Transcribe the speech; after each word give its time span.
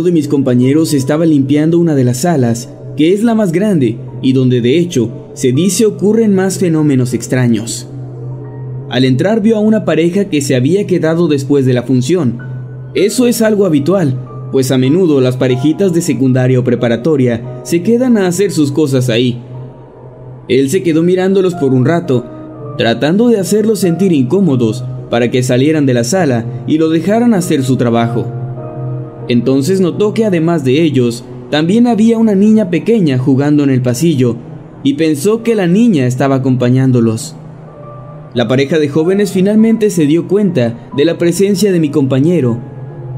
Uno 0.00 0.06
de 0.06 0.12
mis 0.12 0.28
compañeros 0.28 0.94
estaba 0.94 1.26
limpiando 1.26 1.78
una 1.78 1.94
de 1.94 2.04
las 2.04 2.22
salas, 2.22 2.70
que 2.96 3.12
es 3.12 3.22
la 3.22 3.34
más 3.34 3.52
grande 3.52 3.98
y 4.22 4.32
donde 4.32 4.62
de 4.62 4.78
hecho 4.78 5.28
se 5.34 5.52
dice 5.52 5.84
ocurren 5.84 6.34
más 6.34 6.56
fenómenos 6.56 7.12
extraños. 7.12 7.86
Al 8.88 9.04
entrar 9.04 9.42
vio 9.42 9.58
a 9.58 9.60
una 9.60 9.84
pareja 9.84 10.30
que 10.30 10.40
se 10.40 10.56
había 10.56 10.86
quedado 10.86 11.28
después 11.28 11.66
de 11.66 11.74
la 11.74 11.82
función. 11.82 12.38
Eso 12.94 13.26
es 13.26 13.42
algo 13.42 13.66
habitual, 13.66 14.48
pues 14.52 14.70
a 14.70 14.78
menudo 14.78 15.20
las 15.20 15.36
parejitas 15.36 15.92
de 15.92 16.00
secundaria 16.00 16.58
o 16.58 16.64
preparatoria 16.64 17.60
se 17.62 17.82
quedan 17.82 18.16
a 18.16 18.26
hacer 18.26 18.52
sus 18.52 18.72
cosas 18.72 19.10
ahí. 19.10 19.38
Él 20.48 20.70
se 20.70 20.82
quedó 20.82 21.02
mirándolos 21.02 21.54
por 21.56 21.74
un 21.74 21.84
rato, 21.84 22.24
tratando 22.78 23.28
de 23.28 23.38
hacerlos 23.38 23.80
sentir 23.80 24.12
incómodos 24.12 24.82
para 25.10 25.30
que 25.30 25.42
salieran 25.42 25.84
de 25.84 25.92
la 25.92 26.04
sala 26.04 26.46
y 26.66 26.78
lo 26.78 26.88
dejaran 26.88 27.34
hacer 27.34 27.62
su 27.62 27.76
trabajo. 27.76 28.39
Entonces 29.28 29.80
notó 29.80 30.14
que 30.14 30.24
además 30.24 30.64
de 30.64 30.82
ellos, 30.82 31.24
también 31.50 31.86
había 31.86 32.18
una 32.18 32.34
niña 32.34 32.70
pequeña 32.70 33.18
jugando 33.18 33.64
en 33.64 33.70
el 33.70 33.82
pasillo, 33.82 34.36
y 34.82 34.94
pensó 34.94 35.42
que 35.42 35.54
la 35.54 35.66
niña 35.66 36.06
estaba 36.06 36.36
acompañándolos. 36.36 37.36
La 38.32 38.46
pareja 38.46 38.78
de 38.78 38.88
jóvenes 38.88 39.32
finalmente 39.32 39.90
se 39.90 40.06
dio 40.06 40.28
cuenta 40.28 40.88
de 40.96 41.04
la 41.04 41.18
presencia 41.18 41.72
de 41.72 41.80
mi 41.80 41.90
compañero, 41.90 42.58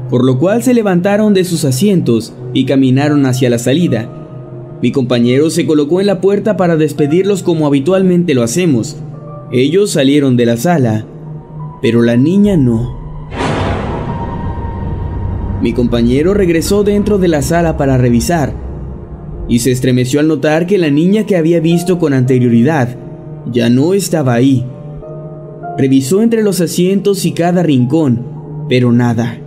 por 0.09 0.25
lo 0.25 0.39
cual 0.39 0.63
se 0.63 0.73
levantaron 0.73 1.33
de 1.33 1.43
sus 1.43 1.65
asientos 1.65 2.33
y 2.53 2.65
caminaron 2.65 3.25
hacia 3.25 3.49
la 3.49 3.59
salida. 3.59 4.09
Mi 4.81 4.91
compañero 4.91 5.49
se 5.49 5.65
colocó 5.65 6.01
en 6.01 6.07
la 6.07 6.19
puerta 6.19 6.57
para 6.57 6.75
despedirlos 6.75 7.43
como 7.43 7.67
habitualmente 7.67 8.33
lo 8.33 8.43
hacemos. 8.43 8.97
Ellos 9.51 9.91
salieron 9.91 10.35
de 10.35 10.47
la 10.47 10.57
sala, 10.57 11.05
pero 11.81 12.01
la 12.01 12.17
niña 12.17 12.57
no. 12.57 13.02
Mi 15.63 15.71
compañero 15.71 16.33
regresó 16.33 16.83
dentro 16.83 17.19
de 17.19 17.29
la 17.29 17.41
sala 17.41 17.77
para 17.77 17.97
revisar 17.97 18.53
y 19.47 19.59
se 19.59 19.71
estremeció 19.71 20.19
al 20.19 20.27
notar 20.27 20.67
que 20.67 20.77
la 20.77 20.89
niña 20.89 21.25
que 21.25 21.37
había 21.37 21.61
visto 21.61 21.99
con 21.99 22.13
anterioridad 22.13 22.97
ya 23.49 23.69
no 23.69 23.93
estaba 23.93 24.33
ahí. 24.33 24.65
Revisó 25.77 26.21
entre 26.21 26.43
los 26.43 26.59
asientos 26.59 27.25
y 27.25 27.31
cada 27.31 27.63
rincón, 27.63 28.27
pero 28.67 28.91
nada. 28.91 29.39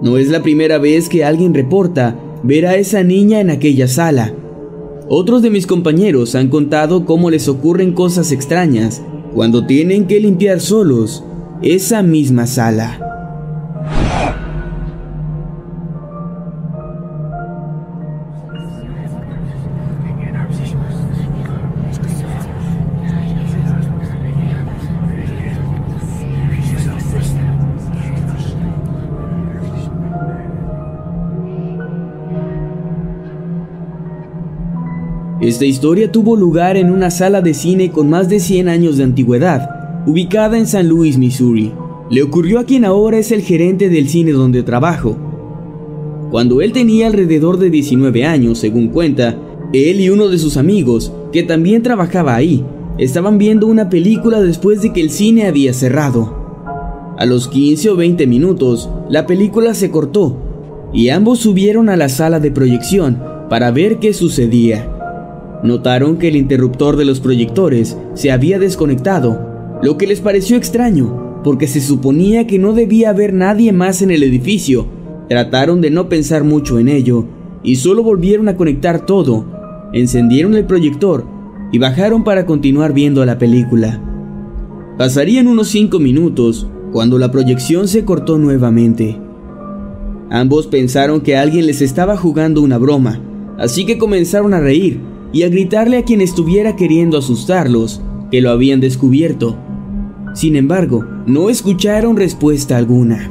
No 0.00 0.16
es 0.16 0.28
la 0.28 0.42
primera 0.42 0.78
vez 0.78 1.10
que 1.10 1.26
alguien 1.26 1.52
reporta 1.52 2.18
ver 2.42 2.64
a 2.64 2.76
esa 2.76 3.02
niña 3.02 3.40
en 3.40 3.50
aquella 3.50 3.86
sala. 3.86 4.32
Otros 5.10 5.42
de 5.42 5.50
mis 5.50 5.66
compañeros 5.66 6.36
han 6.36 6.48
contado 6.48 7.04
cómo 7.04 7.28
les 7.28 7.48
ocurren 7.48 7.92
cosas 7.92 8.32
extrañas 8.32 9.02
cuando 9.34 9.66
tienen 9.66 10.06
que 10.06 10.20
limpiar 10.20 10.60
solos 10.60 11.22
esa 11.60 12.02
misma 12.02 12.46
sala. 12.46 13.07
Esta 35.48 35.64
historia 35.64 36.12
tuvo 36.12 36.36
lugar 36.36 36.76
en 36.76 36.90
una 36.90 37.10
sala 37.10 37.40
de 37.40 37.54
cine 37.54 37.90
con 37.90 38.10
más 38.10 38.28
de 38.28 38.38
100 38.38 38.68
años 38.68 38.98
de 38.98 39.04
antigüedad, 39.04 40.04
ubicada 40.06 40.58
en 40.58 40.66
San 40.66 40.90
Luis, 40.90 41.16
Missouri. 41.16 41.72
Le 42.10 42.22
ocurrió 42.22 42.58
a 42.58 42.64
quien 42.64 42.84
ahora 42.84 43.16
es 43.16 43.32
el 43.32 43.40
gerente 43.40 43.88
del 43.88 44.10
cine 44.10 44.32
donde 44.32 44.62
trabajo. 44.62 45.16
Cuando 46.30 46.60
él 46.60 46.72
tenía 46.72 47.06
alrededor 47.06 47.56
de 47.56 47.70
19 47.70 48.26
años, 48.26 48.58
según 48.58 48.88
cuenta, 48.88 49.38
él 49.72 50.02
y 50.02 50.10
uno 50.10 50.28
de 50.28 50.36
sus 50.36 50.58
amigos, 50.58 51.14
que 51.32 51.44
también 51.44 51.82
trabajaba 51.82 52.34
ahí, 52.34 52.62
estaban 52.98 53.38
viendo 53.38 53.68
una 53.68 53.88
película 53.88 54.42
después 54.42 54.82
de 54.82 54.92
que 54.92 55.00
el 55.00 55.08
cine 55.08 55.46
había 55.46 55.72
cerrado. 55.72 57.14
A 57.16 57.24
los 57.24 57.48
15 57.48 57.88
o 57.88 57.96
20 57.96 58.26
minutos, 58.26 58.90
la 59.08 59.26
película 59.26 59.72
se 59.72 59.90
cortó 59.90 60.36
y 60.92 61.08
ambos 61.08 61.38
subieron 61.38 61.88
a 61.88 61.96
la 61.96 62.10
sala 62.10 62.38
de 62.38 62.50
proyección 62.50 63.18
para 63.48 63.70
ver 63.70 63.98
qué 63.98 64.12
sucedía. 64.12 64.92
Notaron 65.62 66.18
que 66.18 66.28
el 66.28 66.36
interruptor 66.36 66.96
de 66.96 67.04
los 67.04 67.20
proyectores 67.20 67.96
se 68.14 68.30
había 68.30 68.58
desconectado, 68.58 69.80
lo 69.82 69.98
que 69.98 70.06
les 70.06 70.20
pareció 70.20 70.56
extraño, 70.56 71.40
porque 71.42 71.66
se 71.66 71.80
suponía 71.80 72.46
que 72.46 72.58
no 72.58 72.72
debía 72.72 73.10
haber 73.10 73.32
nadie 73.32 73.72
más 73.72 74.02
en 74.02 74.10
el 74.10 74.22
edificio. 74.22 74.86
Trataron 75.28 75.80
de 75.80 75.90
no 75.90 76.08
pensar 76.08 76.44
mucho 76.44 76.78
en 76.78 76.88
ello, 76.88 77.24
y 77.62 77.76
solo 77.76 78.02
volvieron 78.02 78.48
a 78.48 78.56
conectar 78.56 79.04
todo, 79.04 79.46
encendieron 79.92 80.54
el 80.54 80.64
proyector 80.64 81.24
y 81.72 81.78
bajaron 81.78 82.24
para 82.24 82.46
continuar 82.46 82.92
viendo 82.92 83.24
la 83.24 83.38
película. 83.38 84.00
Pasarían 84.96 85.48
unos 85.48 85.68
5 85.68 85.98
minutos 85.98 86.68
cuando 86.92 87.18
la 87.18 87.30
proyección 87.30 87.88
se 87.88 88.04
cortó 88.04 88.38
nuevamente. 88.38 89.20
Ambos 90.30 90.66
pensaron 90.66 91.20
que 91.20 91.36
alguien 91.36 91.66
les 91.66 91.82
estaba 91.82 92.16
jugando 92.16 92.62
una 92.62 92.78
broma, 92.78 93.20
así 93.58 93.84
que 93.86 93.98
comenzaron 93.98 94.54
a 94.54 94.60
reír 94.60 95.00
y 95.32 95.42
a 95.42 95.48
gritarle 95.48 95.98
a 95.98 96.04
quien 96.04 96.20
estuviera 96.20 96.76
queriendo 96.76 97.18
asustarlos 97.18 98.00
que 98.30 98.40
lo 98.40 98.50
habían 98.50 98.80
descubierto. 98.80 99.56
Sin 100.34 100.56
embargo, 100.56 101.04
no 101.26 101.50
escucharon 101.50 102.16
respuesta 102.16 102.76
alguna. 102.76 103.30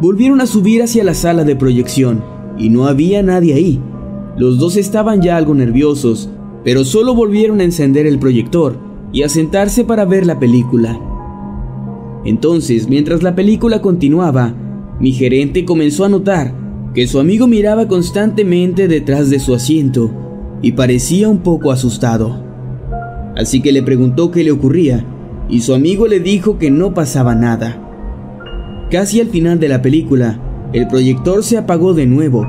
Volvieron 0.00 0.40
a 0.40 0.46
subir 0.46 0.82
hacia 0.82 1.04
la 1.04 1.14
sala 1.14 1.44
de 1.44 1.56
proyección 1.56 2.24
y 2.58 2.70
no 2.70 2.86
había 2.86 3.22
nadie 3.22 3.54
ahí. 3.54 3.80
Los 4.36 4.58
dos 4.58 4.76
estaban 4.76 5.20
ya 5.20 5.36
algo 5.36 5.54
nerviosos, 5.54 6.30
pero 6.64 6.84
solo 6.84 7.14
volvieron 7.14 7.60
a 7.60 7.64
encender 7.64 8.06
el 8.06 8.18
proyector 8.18 8.78
y 9.12 9.22
a 9.22 9.28
sentarse 9.28 9.84
para 9.84 10.04
ver 10.04 10.26
la 10.26 10.38
película. 10.38 10.98
Entonces, 12.24 12.88
mientras 12.88 13.22
la 13.22 13.34
película 13.34 13.80
continuaba, 13.80 14.54
mi 15.00 15.12
gerente 15.12 15.64
comenzó 15.64 16.04
a 16.04 16.08
notar 16.08 16.54
que 16.94 17.06
su 17.06 17.18
amigo 17.18 17.46
miraba 17.46 17.88
constantemente 17.88 18.88
detrás 18.88 19.30
de 19.30 19.40
su 19.40 19.54
asiento 19.54 20.10
y 20.62 20.72
parecía 20.72 21.28
un 21.28 21.38
poco 21.38 21.70
asustado. 21.72 22.44
Así 23.36 23.60
que 23.60 23.72
le 23.72 23.82
preguntó 23.82 24.30
qué 24.30 24.44
le 24.44 24.50
ocurría 24.50 25.04
y 25.48 25.60
su 25.60 25.74
amigo 25.74 26.06
le 26.06 26.20
dijo 26.20 26.58
que 26.58 26.70
no 26.70 26.94
pasaba 26.94 27.34
nada. 27.34 27.80
Casi 28.90 29.20
al 29.20 29.28
final 29.28 29.58
de 29.58 29.68
la 29.68 29.82
película, 29.82 30.40
el 30.72 30.88
proyector 30.88 31.42
se 31.42 31.56
apagó 31.56 31.94
de 31.94 32.06
nuevo 32.06 32.46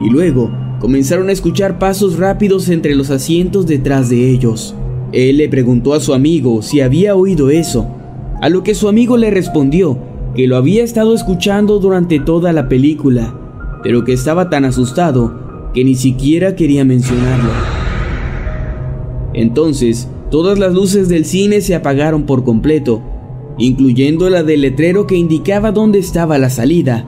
y 0.00 0.10
luego 0.10 0.50
comenzaron 0.80 1.28
a 1.28 1.32
escuchar 1.32 1.78
pasos 1.78 2.18
rápidos 2.18 2.68
entre 2.68 2.94
los 2.94 3.10
asientos 3.10 3.66
detrás 3.66 4.08
de 4.08 4.30
ellos. 4.30 4.74
Él 5.12 5.38
le 5.38 5.48
preguntó 5.48 5.94
a 5.94 6.00
su 6.00 6.14
amigo 6.14 6.62
si 6.62 6.80
había 6.80 7.16
oído 7.16 7.50
eso, 7.50 7.88
a 8.40 8.48
lo 8.48 8.62
que 8.62 8.74
su 8.74 8.88
amigo 8.88 9.16
le 9.16 9.30
respondió 9.30 9.98
que 10.34 10.46
lo 10.46 10.56
había 10.56 10.84
estado 10.84 11.14
escuchando 11.14 11.80
durante 11.80 12.20
toda 12.20 12.52
la 12.52 12.68
película, 12.68 13.34
pero 13.82 14.04
que 14.04 14.12
estaba 14.12 14.50
tan 14.50 14.64
asustado 14.64 15.47
que 15.74 15.84
ni 15.84 15.94
siquiera 15.94 16.56
quería 16.56 16.84
mencionarlo. 16.84 17.50
Entonces, 19.34 20.08
todas 20.30 20.58
las 20.58 20.72
luces 20.72 21.08
del 21.08 21.24
cine 21.24 21.60
se 21.60 21.74
apagaron 21.74 22.24
por 22.24 22.44
completo, 22.44 23.02
incluyendo 23.58 24.30
la 24.30 24.42
del 24.42 24.62
letrero 24.62 25.06
que 25.06 25.16
indicaba 25.16 25.72
dónde 25.72 25.98
estaba 25.98 26.38
la 26.38 26.50
salida. 26.50 27.06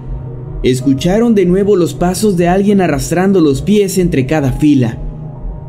Escucharon 0.63 1.35
de 1.35 1.47
nuevo 1.47 1.77
los 1.77 1.95
pasos 1.95 2.37
de 2.37 2.49
alguien 2.49 2.81
arrastrando 2.81 3.41
los 3.41 3.63
pies 3.63 3.99
entre 3.99 4.27
cada 4.27 4.53
fila. 4.53 4.99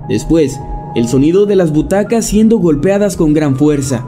Después, 0.09 0.59
el 0.95 1.07
sonido 1.07 1.45
de 1.45 1.55
las 1.55 1.71
butacas 1.71 2.25
siendo 2.25 2.57
golpeadas 2.57 3.15
con 3.15 3.33
gran 3.33 3.55
fuerza, 3.55 4.05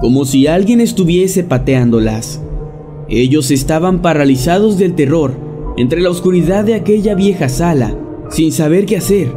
como 0.00 0.24
si 0.24 0.48
alguien 0.48 0.80
estuviese 0.80 1.44
pateándolas. 1.44 2.42
Ellos 3.08 3.52
estaban 3.52 4.02
paralizados 4.02 4.78
del 4.78 4.94
terror 4.94 5.34
entre 5.76 6.00
la 6.00 6.10
oscuridad 6.10 6.64
de 6.64 6.74
aquella 6.74 7.14
vieja 7.14 7.48
sala, 7.48 7.96
sin 8.30 8.52
saber 8.52 8.86
qué 8.86 8.96
hacer, 8.96 9.32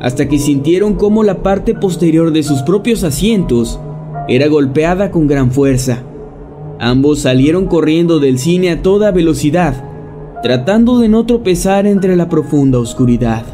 hasta 0.00 0.28
que 0.28 0.38
sintieron 0.38 0.94
cómo 0.94 1.24
la 1.24 1.42
parte 1.42 1.74
posterior 1.74 2.32
de 2.32 2.42
sus 2.42 2.62
propios 2.62 3.04
asientos 3.04 3.80
era 4.28 4.48
golpeada 4.48 5.10
con 5.10 5.26
gran 5.26 5.50
fuerza. 5.50 6.02
Ambos 6.78 7.20
salieron 7.20 7.66
corriendo 7.66 8.20
del 8.20 8.38
cine 8.38 8.70
a 8.70 8.82
toda 8.82 9.10
velocidad, 9.10 9.84
tratando 10.42 10.98
de 10.98 11.08
no 11.08 11.26
tropezar 11.26 11.86
entre 11.86 12.14
la 12.14 12.28
profunda 12.28 12.78
oscuridad. 12.78 13.44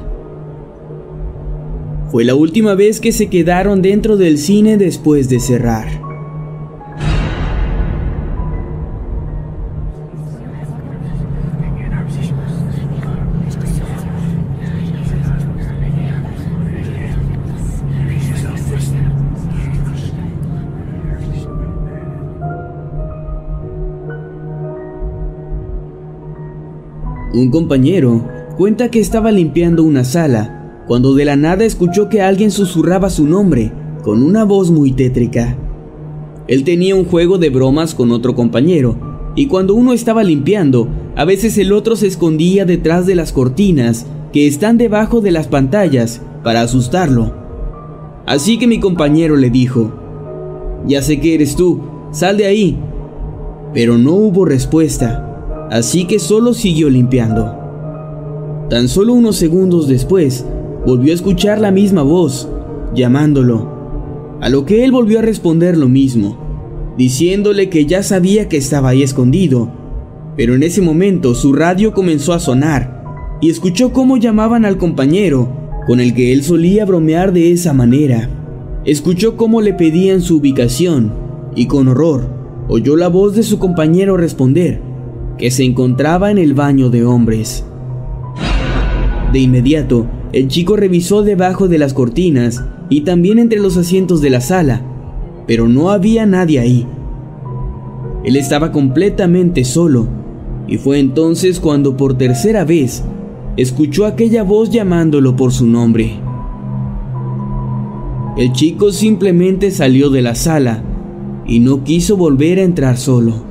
Fue 2.10 2.24
la 2.24 2.34
última 2.34 2.74
vez 2.74 3.00
que 3.00 3.12
se 3.12 3.28
quedaron 3.28 3.82
dentro 3.82 4.16
del 4.16 4.38
cine 4.38 4.76
después 4.76 5.28
de 5.28 5.40
cerrar. 5.40 6.03
Un 27.34 27.50
compañero 27.50 28.28
cuenta 28.56 28.92
que 28.92 29.00
estaba 29.00 29.32
limpiando 29.32 29.82
una 29.82 30.04
sala 30.04 30.84
cuando 30.86 31.14
de 31.14 31.24
la 31.24 31.34
nada 31.34 31.64
escuchó 31.64 32.08
que 32.08 32.22
alguien 32.22 32.52
susurraba 32.52 33.10
su 33.10 33.26
nombre 33.26 33.72
con 34.04 34.22
una 34.22 34.44
voz 34.44 34.70
muy 34.70 34.92
tétrica. 34.92 35.58
Él 36.46 36.62
tenía 36.62 36.94
un 36.94 37.06
juego 37.06 37.38
de 37.38 37.50
bromas 37.50 37.96
con 37.96 38.12
otro 38.12 38.36
compañero 38.36 39.32
y 39.34 39.48
cuando 39.48 39.74
uno 39.74 39.92
estaba 39.92 40.22
limpiando, 40.22 40.86
a 41.16 41.24
veces 41.24 41.58
el 41.58 41.72
otro 41.72 41.96
se 41.96 42.06
escondía 42.06 42.66
detrás 42.66 43.04
de 43.04 43.16
las 43.16 43.32
cortinas 43.32 44.06
que 44.32 44.46
están 44.46 44.78
debajo 44.78 45.20
de 45.20 45.32
las 45.32 45.48
pantallas 45.48 46.22
para 46.44 46.60
asustarlo. 46.60 47.34
Así 48.26 48.60
que 48.60 48.68
mi 48.68 48.78
compañero 48.78 49.34
le 49.34 49.50
dijo, 49.50 49.92
ya 50.86 51.02
sé 51.02 51.18
que 51.18 51.34
eres 51.34 51.56
tú, 51.56 51.80
sal 52.12 52.36
de 52.36 52.46
ahí. 52.46 52.78
Pero 53.72 53.98
no 53.98 54.12
hubo 54.12 54.44
respuesta 54.44 55.33
así 55.70 56.06
que 56.06 56.18
solo 56.18 56.54
siguió 56.54 56.90
limpiando. 56.90 58.66
Tan 58.70 58.88
solo 58.88 59.14
unos 59.14 59.36
segundos 59.36 59.88
después, 59.88 60.44
volvió 60.86 61.12
a 61.12 61.14
escuchar 61.14 61.60
la 61.60 61.70
misma 61.70 62.02
voz, 62.02 62.48
llamándolo, 62.94 63.74
a 64.40 64.48
lo 64.48 64.64
que 64.64 64.84
él 64.84 64.92
volvió 64.92 65.18
a 65.18 65.22
responder 65.22 65.76
lo 65.76 65.88
mismo, 65.88 66.94
diciéndole 66.96 67.68
que 67.68 67.86
ya 67.86 68.02
sabía 68.02 68.48
que 68.48 68.56
estaba 68.56 68.90
ahí 68.90 69.02
escondido, 69.02 69.70
pero 70.36 70.54
en 70.54 70.62
ese 70.62 70.80
momento 70.80 71.34
su 71.34 71.52
radio 71.52 71.92
comenzó 71.92 72.32
a 72.32 72.40
sonar 72.40 73.38
y 73.40 73.50
escuchó 73.50 73.92
cómo 73.92 74.16
llamaban 74.16 74.64
al 74.64 74.78
compañero 74.78 75.48
con 75.86 76.00
el 76.00 76.14
que 76.14 76.32
él 76.32 76.42
solía 76.42 76.84
bromear 76.84 77.32
de 77.32 77.52
esa 77.52 77.72
manera. 77.72 78.30
Escuchó 78.84 79.36
cómo 79.36 79.60
le 79.60 79.74
pedían 79.74 80.20
su 80.20 80.38
ubicación 80.38 81.12
y 81.54 81.66
con 81.66 81.88
horror 81.88 82.28
oyó 82.68 82.96
la 82.96 83.08
voz 83.08 83.34
de 83.34 83.42
su 83.42 83.58
compañero 83.58 84.16
responder, 84.16 84.80
que 85.38 85.50
se 85.50 85.64
encontraba 85.64 86.30
en 86.30 86.38
el 86.38 86.54
baño 86.54 86.90
de 86.90 87.04
hombres. 87.04 87.64
De 89.32 89.40
inmediato, 89.40 90.06
el 90.32 90.48
chico 90.48 90.76
revisó 90.76 91.22
debajo 91.22 91.68
de 91.68 91.78
las 91.78 91.92
cortinas 91.92 92.64
y 92.88 93.02
también 93.02 93.38
entre 93.38 93.60
los 93.60 93.76
asientos 93.76 94.20
de 94.20 94.30
la 94.30 94.40
sala, 94.40 94.82
pero 95.46 95.68
no 95.68 95.90
había 95.90 96.26
nadie 96.26 96.60
ahí. 96.60 96.86
Él 98.24 98.36
estaba 98.36 98.72
completamente 98.72 99.64
solo, 99.64 100.08
y 100.66 100.78
fue 100.78 100.98
entonces 100.98 101.60
cuando 101.60 101.96
por 101.96 102.16
tercera 102.16 102.64
vez 102.64 103.04
escuchó 103.56 104.06
aquella 104.06 104.42
voz 104.42 104.70
llamándolo 104.70 105.36
por 105.36 105.52
su 105.52 105.66
nombre. 105.66 106.18
El 108.36 108.52
chico 108.52 108.90
simplemente 108.90 109.70
salió 109.70 110.10
de 110.10 110.22
la 110.22 110.34
sala 110.34 110.82
y 111.46 111.60
no 111.60 111.84
quiso 111.84 112.16
volver 112.16 112.58
a 112.58 112.62
entrar 112.62 112.96
solo. 112.96 113.44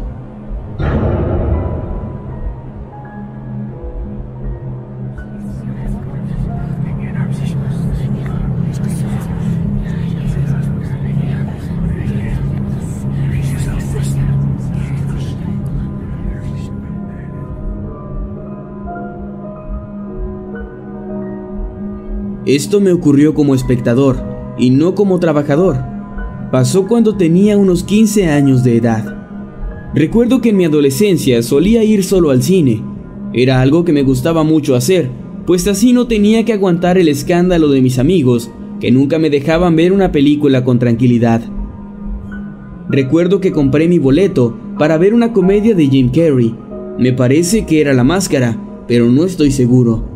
Esto 22.56 22.80
me 22.80 22.92
ocurrió 22.92 23.34
como 23.34 23.56
espectador 23.56 24.24
y 24.60 24.70
no 24.70 24.94
como 24.94 25.20
trabajador. 25.20 25.76
Pasó 26.52 26.88
cuando 26.88 27.18
tenía 27.18 27.58
unos 27.58 27.84
15 27.84 28.28
años 28.28 28.64
de 28.64 28.78
edad. 28.78 29.92
Recuerdo 29.96 30.40
que 30.40 30.50
en 30.50 30.58
mi 30.58 30.66
adolescencia 30.66 31.42
solía 31.42 31.84
ir 31.84 32.04
solo 32.04 32.30
al 32.30 32.44
cine. 32.44 32.84
Era 33.34 33.60
algo 33.60 33.84
que 33.84 33.92
me 33.92 34.04
gustaba 34.04 34.44
mucho 34.44 34.76
hacer, 34.76 35.10
pues 35.48 35.68
así 35.68 35.94
no 35.94 36.06
tenía 36.06 36.46
que 36.46 36.54
aguantar 36.54 37.00
el 37.00 37.08
escándalo 37.08 37.70
de 37.70 37.82
mis 37.82 37.98
amigos, 37.98 38.52
que 38.80 38.92
nunca 38.92 39.18
me 39.18 39.32
dejaban 39.32 39.76
ver 39.76 39.92
una 39.92 40.12
película 40.12 40.64
con 40.64 40.78
tranquilidad. 40.78 41.42
Recuerdo 42.88 43.42
que 43.42 43.52
compré 43.52 43.88
mi 43.88 43.98
boleto 43.98 44.56
para 44.78 45.00
ver 45.00 45.16
una 45.16 45.34
comedia 45.34 45.74
de 45.74 45.88
Jim 45.88 46.12
Carrey. 46.12 46.56
Me 47.00 47.14
parece 47.14 47.66
que 47.66 47.82
era 47.82 47.94
La 47.94 48.04
Máscara, 48.04 48.60
pero 48.88 49.10
no 49.10 49.26
estoy 49.26 49.50
seguro. 49.50 50.13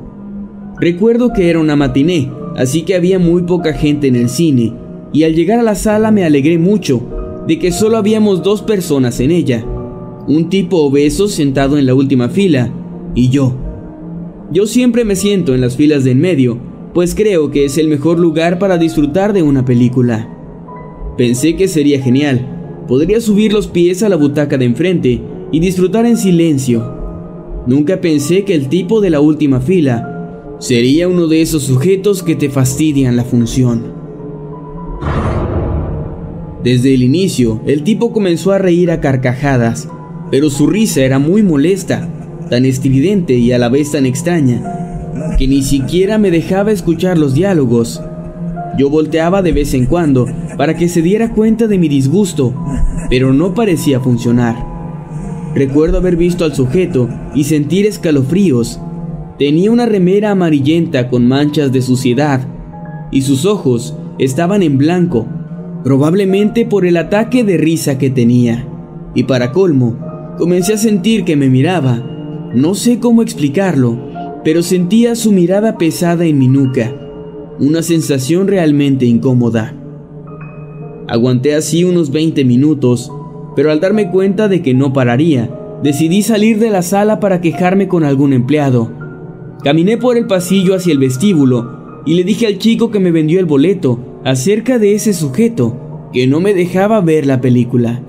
Recuerdo 0.79 1.33
que 1.33 1.49
era 1.49 1.59
una 1.59 1.75
matiné, 1.75 2.31
así 2.55 2.83
que 2.83 2.95
había 2.95 3.17
muy 3.17 3.43
poca 3.43 3.73
gente 3.73 4.07
en 4.07 4.15
el 4.15 4.29
cine, 4.29 4.73
y 5.11 5.23
al 5.23 5.33
llegar 5.33 5.59
a 5.59 5.63
la 5.63 5.73
sala 5.73 6.11
me 6.11 6.23
alegré 6.23 6.59
mucho 6.59 7.01
de 7.47 7.57
que 7.57 7.71
solo 7.71 7.97
habíamos 7.97 8.43
dos 8.43 8.61
personas 8.61 9.19
en 9.19 9.31
ella, 9.31 9.65
un 10.27 10.49
tipo 10.49 10.77
obeso 10.77 11.29
sentado 11.29 11.79
en 11.79 11.87
la 11.87 11.95
última 11.95 12.29
fila, 12.29 12.71
y 13.15 13.29
yo. 13.29 13.55
Yo 14.51 14.67
siempre 14.67 15.03
me 15.03 15.15
siento 15.15 15.55
en 15.55 15.61
las 15.61 15.75
filas 15.75 16.03
de 16.03 16.11
en 16.11 16.19
medio, 16.19 16.59
pues 16.93 17.15
creo 17.15 17.49
que 17.49 17.65
es 17.65 17.79
el 17.79 17.87
mejor 17.87 18.19
lugar 18.19 18.59
para 18.59 18.77
disfrutar 18.77 19.33
de 19.33 19.41
una 19.41 19.65
película. 19.65 20.29
Pensé 21.17 21.55
que 21.55 21.67
sería 21.67 22.01
genial, 22.01 22.85
podría 22.87 23.19
subir 23.19 23.51
los 23.51 23.67
pies 23.67 24.03
a 24.03 24.09
la 24.09 24.15
butaca 24.15 24.57
de 24.59 24.65
enfrente 24.65 25.21
y 25.51 25.59
disfrutar 25.59 26.05
en 26.05 26.17
silencio. 26.17 26.95
Nunca 27.65 27.99
pensé 27.99 28.43
que 28.43 28.53
el 28.53 28.67
tipo 28.67 29.01
de 29.01 29.09
la 29.09 29.21
última 29.21 29.59
fila 29.59 30.16
Sería 30.59 31.07
uno 31.07 31.27
de 31.27 31.43
esos 31.43 31.63
sujetos 31.63 32.23
que 32.23 32.35
te 32.35 32.49
fastidian 32.49 33.15
la 33.15 33.23
función. 33.23 33.93
Desde 36.63 36.95
el 36.95 37.03
inicio, 37.03 37.61
el 37.67 37.83
tipo 37.83 38.11
comenzó 38.11 38.51
a 38.53 38.57
reír 38.57 38.89
a 38.89 38.99
carcajadas, 38.99 39.87
pero 40.31 40.49
su 40.49 40.65
risa 40.65 41.01
era 41.01 41.19
muy 41.19 41.43
molesta, 41.43 42.09
tan 42.49 42.65
estridente 42.65 43.35
y 43.35 43.51
a 43.51 43.59
la 43.59 43.69
vez 43.69 43.91
tan 43.91 44.07
extraña, 44.07 45.35
que 45.37 45.47
ni 45.47 45.61
siquiera 45.61 46.17
me 46.17 46.31
dejaba 46.31 46.71
escuchar 46.71 47.19
los 47.19 47.35
diálogos. 47.35 48.01
Yo 48.79 48.89
volteaba 48.89 49.43
de 49.43 49.51
vez 49.51 49.75
en 49.75 49.85
cuando 49.85 50.25
para 50.57 50.75
que 50.75 50.89
se 50.89 51.03
diera 51.03 51.33
cuenta 51.33 51.67
de 51.67 51.77
mi 51.77 51.87
disgusto, 51.87 52.55
pero 53.11 53.31
no 53.31 53.53
parecía 53.53 53.99
funcionar. 53.99 54.55
Recuerdo 55.53 55.97
haber 55.97 56.15
visto 56.15 56.45
al 56.45 56.55
sujeto 56.55 57.09
y 57.35 57.43
sentir 57.43 57.85
escalofríos 57.85 58.79
Tenía 59.39 59.71
una 59.71 59.85
remera 59.85 60.31
amarillenta 60.31 61.09
con 61.09 61.27
manchas 61.27 61.71
de 61.71 61.83
suciedad 61.83 62.47
y 63.11 63.21
sus 63.21 63.45
ojos 63.45 63.95
estaban 64.17 64.63
en 64.63 64.79
blanco, 64.79 65.27
probablemente 65.83 66.65
por 66.65 66.85
el 66.85 66.97
ataque 66.97 67.43
de 67.43 67.57
risa 67.57 67.99
que 67.99 68.09
tenía. 68.09 68.67
Y 69.13 69.23
para 69.23 69.51
colmo, 69.51 69.97
comencé 70.37 70.73
a 70.73 70.77
sentir 70.77 71.23
que 71.23 71.35
me 71.35 71.49
miraba, 71.49 72.03
No 72.55 72.73
sé 72.73 72.99
cómo 72.99 73.21
explicarlo, 73.21 73.99
pero 74.43 74.63
sentía 74.63 75.15
su 75.15 75.31
mirada 75.31 75.77
pesada 75.77 76.25
en 76.25 76.39
mi 76.39 76.47
nuca, 76.47 76.95
una 77.59 77.83
sensación 77.83 78.47
realmente 78.47 79.05
incómoda. 79.05 79.75
Aguanté 81.07 81.53
así 81.53 81.83
unos 81.83 82.11
20 82.11 82.43
minutos, 82.43 83.11
pero 83.55 83.71
al 83.71 83.79
darme 83.79 84.09
cuenta 84.09 84.47
de 84.47 84.61
que 84.61 84.73
no 84.73 84.93
pararía, 84.93 85.49
decidí 85.83 86.23
salir 86.23 86.59
de 86.59 86.69
la 86.69 86.81
sala 86.81 87.19
para 87.19 87.39
quejarme 87.39 87.87
con 87.87 88.03
algún 88.03 88.33
empleado. 88.33 89.06
Caminé 89.63 89.97
por 89.97 90.17
el 90.17 90.27
pasillo 90.27 90.75
hacia 90.75 90.93
el 90.93 90.99
vestíbulo 90.99 92.01
y 92.05 92.13
le 92.13 92.23
dije 92.23 92.47
al 92.47 92.57
chico 92.57 92.91
que 92.91 92.99
me 92.99 93.11
vendió 93.11 93.39
el 93.39 93.45
boleto 93.45 93.99
acerca 94.23 94.79
de 94.79 94.93
ese 94.93 95.13
sujeto 95.13 96.09
que 96.13 96.27
no 96.27 96.39
me 96.39 96.53
dejaba 96.53 97.01
ver 97.01 97.25
la 97.25 97.41
película. 97.41 98.01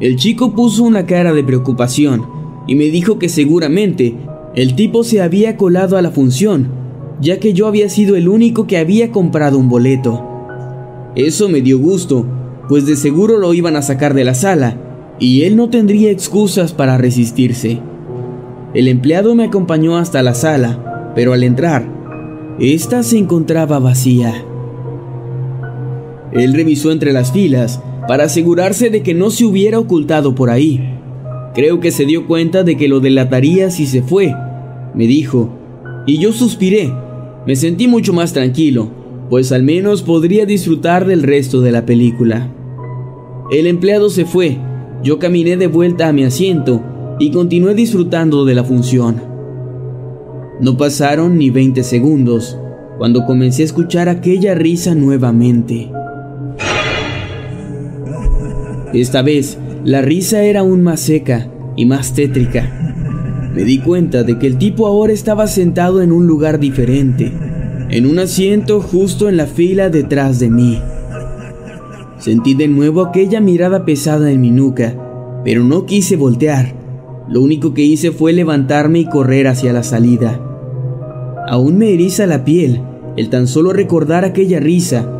El 0.00 0.16
chico 0.16 0.54
puso 0.54 0.84
una 0.84 1.06
cara 1.06 1.32
de 1.32 1.42
preocupación 1.42 2.26
y 2.66 2.74
me 2.74 2.84
dijo 2.84 3.18
que 3.18 3.28
seguramente 3.28 4.14
el 4.54 4.74
tipo 4.76 5.04
se 5.04 5.22
había 5.22 5.56
colado 5.56 5.96
a 5.96 6.02
la 6.02 6.10
función, 6.10 6.68
ya 7.20 7.40
que 7.40 7.54
yo 7.54 7.66
había 7.66 7.88
sido 7.88 8.14
el 8.14 8.28
único 8.28 8.66
que 8.66 8.76
había 8.76 9.10
comprado 9.10 9.58
un 9.58 9.68
boleto. 9.68 10.22
Eso 11.14 11.48
me 11.48 11.62
dio 11.62 11.78
gusto, 11.78 12.26
pues 12.68 12.84
de 12.84 12.96
seguro 12.96 13.38
lo 13.38 13.54
iban 13.54 13.74
a 13.74 13.82
sacar 13.82 14.12
de 14.12 14.24
la 14.24 14.34
sala 14.34 14.76
y 15.18 15.42
él 15.44 15.56
no 15.56 15.70
tendría 15.70 16.10
excusas 16.10 16.72
para 16.74 16.98
resistirse. 16.98 17.80
El 18.76 18.88
empleado 18.88 19.34
me 19.34 19.44
acompañó 19.44 19.96
hasta 19.96 20.22
la 20.22 20.34
sala, 20.34 21.12
pero 21.14 21.32
al 21.32 21.44
entrar, 21.44 21.88
ésta 22.60 23.02
se 23.02 23.16
encontraba 23.16 23.78
vacía. 23.78 24.44
Él 26.30 26.52
revisó 26.52 26.92
entre 26.92 27.14
las 27.14 27.32
filas 27.32 27.80
para 28.06 28.24
asegurarse 28.24 28.90
de 28.90 29.02
que 29.02 29.14
no 29.14 29.30
se 29.30 29.46
hubiera 29.46 29.78
ocultado 29.78 30.34
por 30.34 30.50
ahí. 30.50 30.92
Creo 31.54 31.80
que 31.80 31.90
se 31.90 32.04
dio 32.04 32.26
cuenta 32.26 32.64
de 32.64 32.76
que 32.76 32.86
lo 32.86 33.00
delataría 33.00 33.70
si 33.70 33.86
se 33.86 34.02
fue, 34.02 34.34
me 34.94 35.06
dijo, 35.06 35.48
y 36.06 36.18
yo 36.18 36.34
suspiré. 36.34 36.92
Me 37.46 37.56
sentí 37.56 37.88
mucho 37.88 38.12
más 38.12 38.34
tranquilo, 38.34 38.90
pues 39.30 39.52
al 39.52 39.62
menos 39.62 40.02
podría 40.02 40.44
disfrutar 40.44 41.06
del 41.06 41.22
resto 41.22 41.62
de 41.62 41.72
la 41.72 41.86
película. 41.86 42.52
El 43.50 43.68
empleado 43.68 44.10
se 44.10 44.26
fue, 44.26 44.58
yo 45.02 45.18
caminé 45.18 45.56
de 45.56 45.66
vuelta 45.66 46.08
a 46.08 46.12
mi 46.12 46.24
asiento 46.24 46.82
y 47.18 47.30
continué 47.30 47.74
disfrutando 47.74 48.44
de 48.44 48.54
la 48.54 48.64
función. 48.64 49.22
No 50.60 50.76
pasaron 50.76 51.38
ni 51.38 51.50
20 51.50 51.82
segundos 51.82 52.58
cuando 52.98 53.24
comencé 53.26 53.62
a 53.62 53.66
escuchar 53.66 54.08
aquella 54.08 54.54
risa 54.54 54.94
nuevamente. 54.94 55.90
Esta 58.92 59.22
vez, 59.22 59.58
la 59.84 60.00
risa 60.00 60.42
era 60.42 60.60
aún 60.60 60.82
más 60.82 61.00
seca 61.00 61.48
y 61.76 61.84
más 61.84 62.14
tétrica. 62.14 62.72
Me 63.54 63.64
di 63.64 63.78
cuenta 63.78 64.22
de 64.22 64.38
que 64.38 64.46
el 64.46 64.58
tipo 64.58 64.86
ahora 64.86 65.12
estaba 65.12 65.46
sentado 65.46 66.02
en 66.02 66.12
un 66.12 66.26
lugar 66.26 66.58
diferente, 66.58 67.32
en 67.90 68.06
un 68.06 68.18
asiento 68.18 68.80
justo 68.80 69.28
en 69.28 69.36
la 69.36 69.46
fila 69.46 69.90
detrás 69.90 70.38
de 70.38 70.50
mí. 70.50 70.80
Sentí 72.18 72.54
de 72.54 72.68
nuevo 72.68 73.02
aquella 73.02 73.40
mirada 73.40 73.84
pesada 73.84 74.30
en 74.30 74.40
mi 74.40 74.50
nuca, 74.50 74.94
pero 75.44 75.62
no 75.62 75.84
quise 75.84 76.16
voltear. 76.16 76.85
Lo 77.28 77.42
único 77.42 77.74
que 77.74 77.82
hice 77.82 78.12
fue 78.12 78.32
levantarme 78.32 79.00
y 79.00 79.06
correr 79.06 79.48
hacia 79.48 79.72
la 79.72 79.82
salida. 79.82 80.40
Aún 81.48 81.78
me 81.78 81.92
eriza 81.92 82.26
la 82.26 82.44
piel 82.44 82.80
el 83.16 83.30
tan 83.30 83.46
solo 83.46 83.72
recordar 83.72 84.24
aquella 84.24 84.60
risa, 84.60 85.10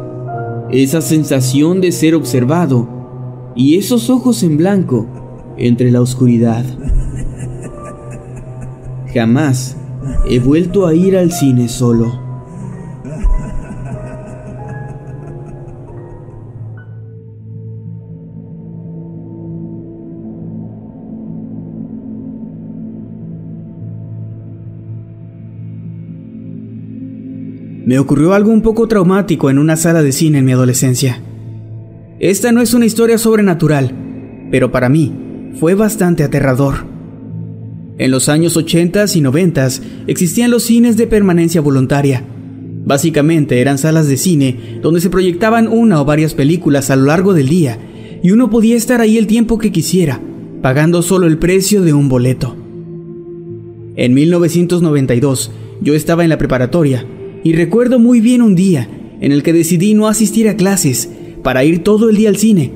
esa 0.70 1.00
sensación 1.00 1.80
de 1.80 1.92
ser 1.92 2.14
observado 2.14 2.88
y 3.54 3.76
esos 3.76 4.10
ojos 4.10 4.42
en 4.42 4.56
blanco 4.56 5.06
entre 5.56 5.90
la 5.90 6.00
oscuridad. 6.00 6.64
Jamás 9.14 9.76
he 10.28 10.38
vuelto 10.40 10.86
a 10.86 10.94
ir 10.94 11.16
al 11.16 11.32
cine 11.32 11.68
solo. 11.68 12.25
Me 27.86 28.00
ocurrió 28.00 28.34
algo 28.34 28.50
un 28.50 28.62
poco 28.62 28.88
traumático 28.88 29.48
en 29.48 29.58
una 29.58 29.76
sala 29.76 30.02
de 30.02 30.10
cine 30.10 30.38
en 30.38 30.44
mi 30.44 30.50
adolescencia. 30.50 31.22
Esta 32.18 32.50
no 32.50 32.60
es 32.60 32.74
una 32.74 32.84
historia 32.84 33.16
sobrenatural, 33.16 34.48
pero 34.50 34.72
para 34.72 34.88
mí 34.88 35.52
fue 35.60 35.76
bastante 35.76 36.24
aterrador. 36.24 36.84
En 37.98 38.10
los 38.10 38.28
años 38.28 38.56
80 38.56 39.04
y 39.14 39.20
90 39.20 39.68
existían 40.08 40.50
los 40.50 40.64
cines 40.64 40.96
de 40.96 41.06
permanencia 41.06 41.60
voluntaria. 41.60 42.24
Básicamente 42.84 43.60
eran 43.60 43.78
salas 43.78 44.08
de 44.08 44.16
cine 44.16 44.80
donde 44.82 45.00
se 45.00 45.08
proyectaban 45.08 45.68
una 45.68 46.00
o 46.00 46.04
varias 46.04 46.34
películas 46.34 46.90
a 46.90 46.96
lo 46.96 47.04
largo 47.04 47.34
del 47.34 47.48
día 47.48 47.78
y 48.20 48.32
uno 48.32 48.50
podía 48.50 48.74
estar 48.74 49.00
ahí 49.00 49.16
el 49.16 49.28
tiempo 49.28 49.58
que 49.58 49.70
quisiera, 49.70 50.20
pagando 50.60 51.02
solo 51.02 51.28
el 51.28 51.38
precio 51.38 51.82
de 51.82 51.92
un 51.92 52.08
boleto. 52.08 52.56
En 53.94 54.12
1992 54.12 55.52
yo 55.82 55.94
estaba 55.94 56.24
en 56.24 56.30
la 56.30 56.38
preparatoria 56.38 57.06
y 57.46 57.52
recuerdo 57.52 58.00
muy 58.00 58.20
bien 58.20 58.42
un 58.42 58.56
día 58.56 58.88
en 59.20 59.30
el 59.30 59.44
que 59.44 59.52
decidí 59.52 59.94
no 59.94 60.08
asistir 60.08 60.48
a 60.48 60.56
clases 60.56 61.08
para 61.44 61.62
ir 61.62 61.84
todo 61.84 62.10
el 62.10 62.16
día 62.16 62.28
al 62.28 62.38
cine, 62.38 62.72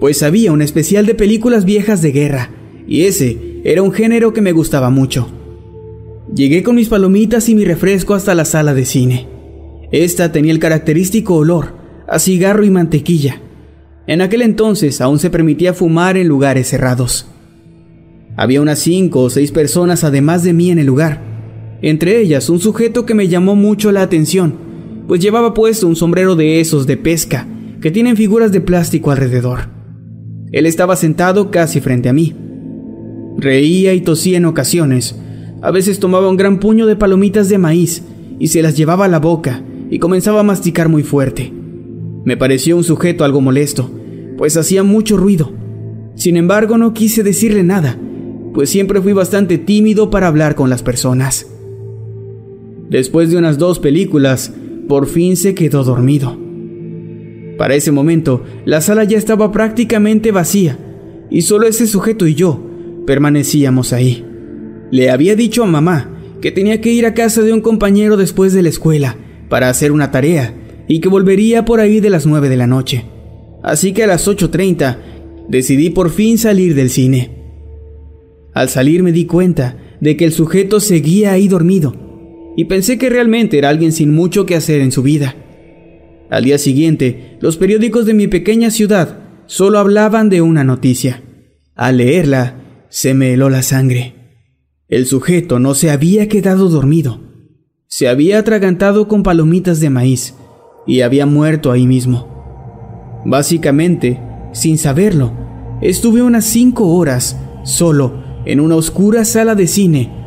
pues 0.00 0.22
había 0.22 0.52
un 0.52 0.62
especial 0.62 1.04
de 1.04 1.14
películas 1.14 1.66
viejas 1.66 2.00
de 2.00 2.10
guerra, 2.10 2.50
y 2.88 3.02
ese 3.02 3.60
era 3.62 3.82
un 3.82 3.92
género 3.92 4.32
que 4.32 4.40
me 4.40 4.52
gustaba 4.52 4.88
mucho. 4.88 5.28
Llegué 6.34 6.62
con 6.62 6.76
mis 6.76 6.88
palomitas 6.88 7.50
y 7.50 7.54
mi 7.54 7.66
refresco 7.66 8.14
hasta 8.14 8.34
la 8.34 8.46
sala 8.46 8.72
de 8.72 8.86
cine. 8.86 9.28
Esta 9.92 10.32
tenía 10.32 10.52
el 10.52 10.60
característico 10.60 11.34
olor 11.34 11.74
a 12.08 12.18
cigarro 12.18 12.64
y 12.64 12.70
mantequilla. 12.70 13.42
En 14.06 14.22
aquel 14.22 14.40
entonces 14.40 15.02
aún 15.02 15.18
se 15.18 15.28
permitía 15.28 15.74
fumar 15.74 16.16
en 16.16 16.26
lugares 16.26 16.68
cerrados. 16.68 17.26
Había 18.34 18.62
unas 18.62 18.78
cinco 18.78 19.20
o 19.20 19.28
seis 19.28 19.52
personas 19.52 20.04
además 20.04 20.42
de 20.42 20.54
mí 20.54 20.70
en 20.70 20.78
el 20.78 20.86
lugar, 20.86 21.33
entre 21.90 22.18
ellas 22.18 22.48
un 22.48 22.60
sujeto 22.60 23.04
que 23.04 23.12
me 23.12 23.28
llamó 23.28 23.56
mucho 23.56 23.92
la 23.92 24.00
atención, 24.00 24.54
pues 25.06 25.20
llevaba 25.20 25.52
puesto 25.52 25.86
un 25.86 25.96
sombrero 25.96 26.34
de 26.34 26.58
esos 26.58 26.86
de 26.86 26.96
pesca 26.96 27.46
que 27.82 27.90
tienen 27.90 28.16
figuras 28.16 28.52
de 28.52 28.62
plástico 28.62 29.10
alrededor. 29.10 29.68
Él 30.50 30.64
estaba 30.64 30.96
sentado 30.96 31.50
casi 31.50 31.82
frente 31.82 32.08
a 32.08 32.14
mí. 32.14 32.34
Reía 33.36 33.92
y 33.92 34.00
tosía 34.00 34.38
en 34.38 34.46
ocasiones. 34.46 35.14
A 35.60 35.70
veces 35.70 36.00
tomaba 36.00 36.30
un 36.30 36.38
gran 36.38 36.58
puño 36.58 36.86
de 36.86 36.96
palomitas 36.96 37.50
de 37.50 37.58
maíz 37.58 38.02
y 38.38 38.48
se 38.48 38.62
las 38.62 38.78
llevaba 38.78 39.04
a 39.04 39.08
la 39.08 39.18
boca 39.18 39.62
y 39.90 39.98
comenzaba 39.98 40.40
a 40.40 40.44
masticar 40.44 40.88
muy 40.88 41.02
fuerte. 41.02 41.52
Me 42.24 42.38
pareció 42.38 42.78
un 42.78 42.84
sujeto 42.84 43.24
algo 43.24 43.42
molesto, 43.42 43.90
pues 44.38 44.56
hacía 44.56 44.84
mucho 44.84 45.18
ruido. 45.18 45.52
Sin 46.14 46.38
embargo, 46.38 46.78
no 46.78 46.94
quise 46.94 47.22
decirle 47.22 47.62
nada, 47.62 47.98
pues 48.54 48.70
siempre 48.70 49.02
fui 49.02 49.12
bastante 49.12 49.58
tímido 49.58 50.08
para 50.08 50.28
hablar 50.28 50.54
con 50.54 50.70
las 50.70 50.82
personas. 50.82 51.48
Después 52.88 53.30
de 53.30 53.36
unas 53.36 53.58
dos 53.58 53.78
películas, 53.78 54.52
por 54.88 55.06
fin 55.06 55.36
se 55.36 55.54
quedó 55.54 55.84
dormido. 55.84 56.38
Para 57.56 57.74
ese 57.74 57.92
momento, 57.92 58.42
la 58.64 58.80
sala 58.80 59.04
ya 59.04 59.16
estaba 59.16 59.52
prácticamente 59.52 60.32
vacía 60.32 60.78
y 61.30 61.42
solo 61.42 61.66
ese 61.66 61.86
sujeto 61.86 62.26
y 62.26 62.34
yo 62.34 62.60
permanecíamos 63.06 63.92
ahí. 63.92 64.24
Le 64.90 65.10
había 65.10 65.34
dicho 65.36 65.62
a 65.62 65.66
mamá 65.66 66.10
que 66.40 66.52
tenía 66.52 66.80
que 66.80 66.92
ir 66.92 67.06
a 67.06 67.14
casa 67.14 67.42
de 67.42 67.52
un 67.52 67.60
compañero 67.60 68.16
después 68.16 68.52
de 68.52 68.62
la 68.62 68.68
escuela 68.68 69.16
para 69.48 69.68
hacer 69.68 69.92
una 69.92 70.10
tarea 70.10 70.54
y 70.88 71.00
que 71.00 71.08
volvería 71.08 71.64
por 71.64 71.80
ahí 71.80 72.00
de 72.00 72.10
las 72.10 72.26
9 72.26 72.48
de 72.48 72.56
la 72.56 72.66
noche. 72.66 73.06
Así 73.62 73.92
que 73.92 74.04
a 74.04 74.06
las 74.06 74.28
8.30 74.28 74.98
decidí 75.48 75.90
por 75.90 76.10
fin 76.10 76.36
salir 76.36 76.74
del 76.74 76.90
cine. 76.90 77.30
Al 78.52 78.68
salir 78.68 79.02
me 79.02 79.12
di 79.12 79.24
cuenta 79.24 79.78
de 80.00 80.16
que 80.16 80.26
el 80.26 80.32
sujeto 80.32 80.80
seguía 80.80 81.32
ahí 81.32 81.48
dormido 81.48 82.03
y 82.56 82.64
pensé 82.66 82.98
que 82.98 83.10
realmente 83.10 83.58
era 83.58 83.68
alguien 83.68 83.92
sin 83.92 84.14
mucho 84.14 84.46
que 84.46 84.54
hacer 84.54 84.80
en 84.80 84.92
su 84.92 85.02
vida. 85.02 85.34
Al 86.30 86.44
día 86.44 86.58
siguiente, 86.58 87.36
los 87.40 87.56
periódicos 87.56 88.06
de 88.06 88.14
mi 88.14 88.28
pequeña 88.28 88.70
ciudad 88.70 89.18
solo 89.46 89.78
hablaban 89.78 90.30
de 90.30 90.40
una 90.40 90.64
noticia. 90.64 91.22
Al 91.74 91.98
leerla, 91.98 92.86
se 92.88 93.14
me 93.14 93.32
heló 93.32 93.50
la 93.50 93.62
sangre. 93.62 94.14
El 94.88 95.06
sujeto 95.06 95.58
no 95.58 95.74
se 95.74 95.90
había 95.90 96.28
quedado 96.28 96.68
dormido. 96.68 97.20
Se 97.86 98.08
había 98.08 98.38
atragantado 98.38 99.08
con 99.08 99.22
palomitas 99.22 99.80
de 99.80 99.90
maíz 99.90 100.34
y 100.86 101.00
había 101.00 101.26
muerto 101.26 101.72
ahí 101.72 101.86
mismo. 101.86 103.22
Básicamente, 103.24 104.20
sin 104.52 104.78
saberlo, 104.78 105.32
estuve 105.80 106.22
unas 106.22 106.44
cinco 106.44 106.94
horas 106.94 107.38
solo 107.64 108.22
en 108.44 108.60
una 108.60 108.76
oscura 108.76 109.24
sala 109.24 109.54
de 109.54 109.66
cine 109.66 110.23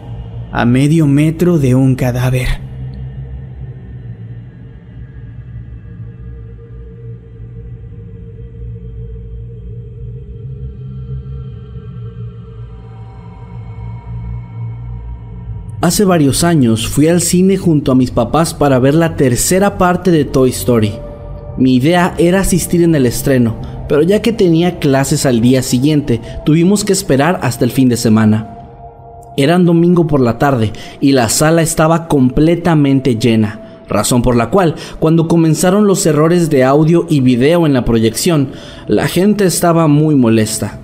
a 0.51 0.65
medio 0.65 1.07
metro 1.07 1.57
de 1.59 1.75
un 1.75 1.95
cadáver. 1.95 2.67
Hace 15.79 16.03
varios 16.05 16.43
años 16.43 16.87
fui 16.87 17.07
al 17.07 17.21
cine 17.21 17.55
junto 17.55 17.91
a 17.91 17.95
mis 17.95 18.11
papás 18.11 18.53
para 18.53 18.79
ver 18.79 18.95
la 18.95 19.15
tercera 19.15 19.77
parte 19.77 20.11
de 20.11 20.25
Toy 20.25 20.49
Story. 20.49 20.93
Mi 21.57 21.75
idea 21.75 22.13
era 22.17 22.41
asistir 22.41 22.83
en 22.83 22.93
el 22.95 23.05
estreno, 23.05 23.55
pero 23.87 24.01
ya 24.01 24.21
que 24.21 24.33
tenía 24.33 24.79
clases 24.79 25.25
al 25.25 25.39
día 25.39 25.61
siguiente, 25.61 26.19
tuvimos 26.45 26.83
que 26.83 26.93
esperar 26.93 27.39
hasta 27.41 27.63
el 27.63 27.71
fin 27.71 27.89
de 27.89 27.95
semana. 27.95 28.56
Eran 29.37 29.65
domingo 29.65 30.07
por 30.07 30.19
la 30.19 30.39
tarde 30.39 30.73
y 30.99 31.11
la 31.11 31.29
sala 31.29 31.61
estaba 31.61 32.07
completamente 32.07 33.17
llena, 33.17 33.83
razón 33.87 34.23
por 34.23 34.35
la 34.35 34.49
cual, 34.49 34.73
cuando 34.97 35.27
comenzaron 35.27 35.85
los 35.85 36.03
errores 36.07 36.49
de 36.49 36.63
audio 36.63 37.05
y 37.07 37.19
video 37.19 37.67
en 37.67 37.73
la 37.73 37.85
proyección, 37.85 38.49
la 38.87 39.07
gente 39.07 39.45
estaba 39.45 39.87
muy 39.87 40.15
molesta. 40.15 40.79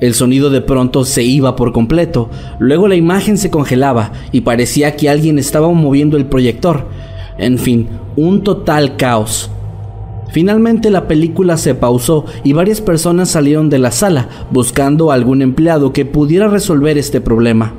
El 0.00 0.14
sonido 0.14 0.48
de 0.48 0.62
pronto 0.62 1.04
se 1.04 1.22
iba 1.22 1.54
por 1.54 1.72
completo, 1.72 2.30
luego 2.58 2.88
la 2.88 2.96
imagen 2.96 3.36
se 3.36 3.50
congelaba 3.50 4.12
y 4.32 4.40
parecía 4.40 4.96
que 4.96 5.10
alguien 5.10 5.38
estaba 5.38 5.70
moviendo 5.70 6.16
el 6.16 6.24
proyector. 6.24 6.86
En 7.36 7.58
fin, 7.58 7.88
un 8.16 8.42
total 8.42 8.96
caos. 8.96 9.50
Finalmente 10.30 10.90
la 10.90 11.08
película 11.08 11.56
se 11.56 11.74
pausó 11.74 12.24
y 12.44 12.52
varias 12.52 12.80
personas 12.80 13.30
salieron 13.30 13.70
de 13.70 13.78
la 13.78 13.90
sala 13.90 14.28
buscando 14.50 15.10
a 15.10 15.14
algún 15.14 15.42
empleado 15.42 15.92
que 15.92 16.04
pudiera 16.04 16.48
resolver 16.48 16.98
este 16.98 17.20
problema. 17.20 17.74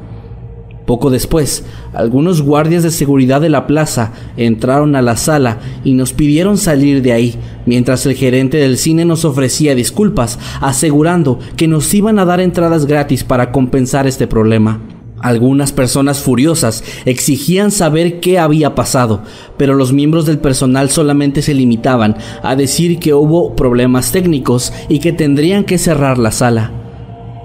Poco 0.88 1.10
después, 1.10 1.66
algunos 1.94 2.42
guardias 2.42 2.82
de 2.82 2.92
seguridad 2.92 3.42
de 3.42 3.50
la 3.50 3.68
plaza 3.68 4.14
entraron 4.38 4.96
a 4.96 5.02
la 5.02 5.18
sala 5.18 5.58
y 5.84 5.94
nos 5.94 6.14
pidieron 6.14 6.58
salir 6.58 7.02
de 7.02 7.12
ahí, 7.12 7.36
mientras 7.66 8.06
el 8.06 8.14
gerente 8.14 8.56
del 8.56 8.78
cine 8.78 9.04
nos 9.04 9.26
ofrecía 9.26 9.76
disculpas, 9.76 10.40
asegurando 10.62 11.40
que 11.58 11.68
nos 11.68 11.94
iban 11.94 12.20
a 12.20 12.26
dar 12.26 12.40
entradas 12.40 12.86
gratis 12.86 13.26
para 13.26 13.52
compensar 13.52 14.08
este 14.08 14.28
problema. 14.28 14.80
Algunas 15.20 15.72
personas 15.72 16.20
furiosas 16.20 16.84
exigían 17.06 17.72
saber 17.72 18.20
qué 18.20 18.38
había 18.38 18.76
pasado, 18.76 19.22
pero 19.58 19.74
los 19.74 19.92
miembros 19.92 20.28
del 20.28 20.38
personal 20.38 20.92
solamente 20.92 21.42
se 21.42 21.56
limitaban 21.56 22.18
a 22.44 22.56
decir 22.56 23.00
que 23.00 23.16
hubo 23.16 23.56
problemas 23.56 24.12
técnicos 24.12 24.72
y 24.90 25.00
que 25.00 25.14
tendrían 25.14 25.64
que 25.64 25.80
cerrar 25.80 26.20
la 26.20 26.32
sala. 26.32 26.72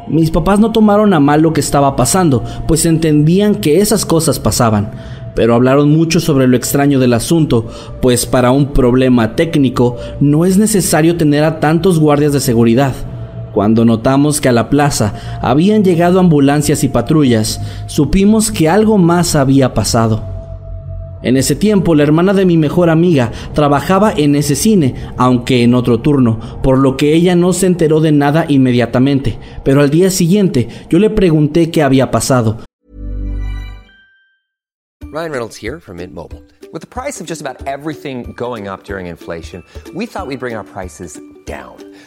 Mis 0.09 0.31
papás 0.31 0.61
no 0.61 0.73
tomaron 0.73 1.15
a 1.15 1.21
mal 1.21 1.41
lo 1.41 1.55
que 1.55 1.61
estaba 1.61 1.97
pasando, 1.97 2.45
pues 2.69 2.85
entendían 2.85 3.55
que 3.55 3.81
esas 3.81 4.05
cosas 4.05 4.39
pasaban, 4.39 4.91
pero 5.35 5.55
hablaron 5.55 5.91
mucho 5.91 6.21
sobre 6.21 6.49
lo 6.49 6.59
extraño 6.59 6.99
del 6.99 7.15
asunto, 7.15 7.67
pues 8.03 8.27
para 8.27 8.51
un 8.51 8.75
problema 8.75 9.35
técnico 9.35 9.97
no 10.21 10.45
es 10.45 10.59
necesario 10.59 11.17
tener 11.17 11.45
a 11.45 11.61
tantos 11.61 11.99
guardias 11.99 12.35
de 12.35 12.41
seguridad. 12.41 12.93
Cuando 13.53 13.85
notamos 13.85 14.41
que 14.41 14.49
a 14.49 14.53
la 14.53 14.71
plaza 14.71 15.15
habían 15.43 15.85
llegado 15.85 16.21
ambulancias 16.21 16.85
y 16.85 16.89
patrullas, 16.89 17.61
supimos 17.87 18.51
que 18.51 18.69
algo 18.69 18.99
más 18.99 19.37
había 19.37 19.75
pasado. 19.75 20.33
En 21.23 21.37
ese 21.37 21.55
tiempo 21.55 21.95
la 21.95 22.03
hermana 22.03 22.35
de 22.35 22.45
mi 22.45 22.57
mejor 22.57 22.91
amiga 22.91 23.31
trabajaba 23.55 24.13
en 24.13 24.35
ese 24.35 24.57
cine, 24.57 24.95
aunque 25.17 25.63
en 25.63 25.75
otro 25.75 26.01
turno, 26.01 26.41
por 26.63 26.79
lo 26.79 26.97
que 26.97 27.15
ella 27.15 27.37
no 27.37 27.53
se 27.53 27.67
enteró 27.67 28.01
de 28.01 28.11
nada 28.11 28.45
inmediatamente, 28.49 29.39
pero 29.65 29.83
al 29.83 29.91
día 29.91 30.11
siguiente 30.11 30.69
yo 30.91 30.99
le 30.99 31.11
pregunté 31.11 31.71
qué 31.71 31.83
había 31.83 32.11
pasado. 32.11 32.59
Ryan 35.13 35.31
Reynolds 35.31 35.57
here 35.57 35.79
from 35.79 35.99
Mint 35.99 36.15
Mobile. 36.15 36.43
With 36.73 36.81
the 36.81 36.87
price 36.87 37.21
of 37.21 37.27
just 37.27 37.43
about 37.43 37.63
everything 37.67 38.33
going 38.35 38.67
up 38.67 38.85
during 38.85 39.07
inflation, 39.07 39.63
we 39.95 40.07
thought 40.07 40.27
we'd 40.27 40.41
bring 40.41 40.57
our 40.57 40.65
prices 40.65 41.21
down. 41.45 41.77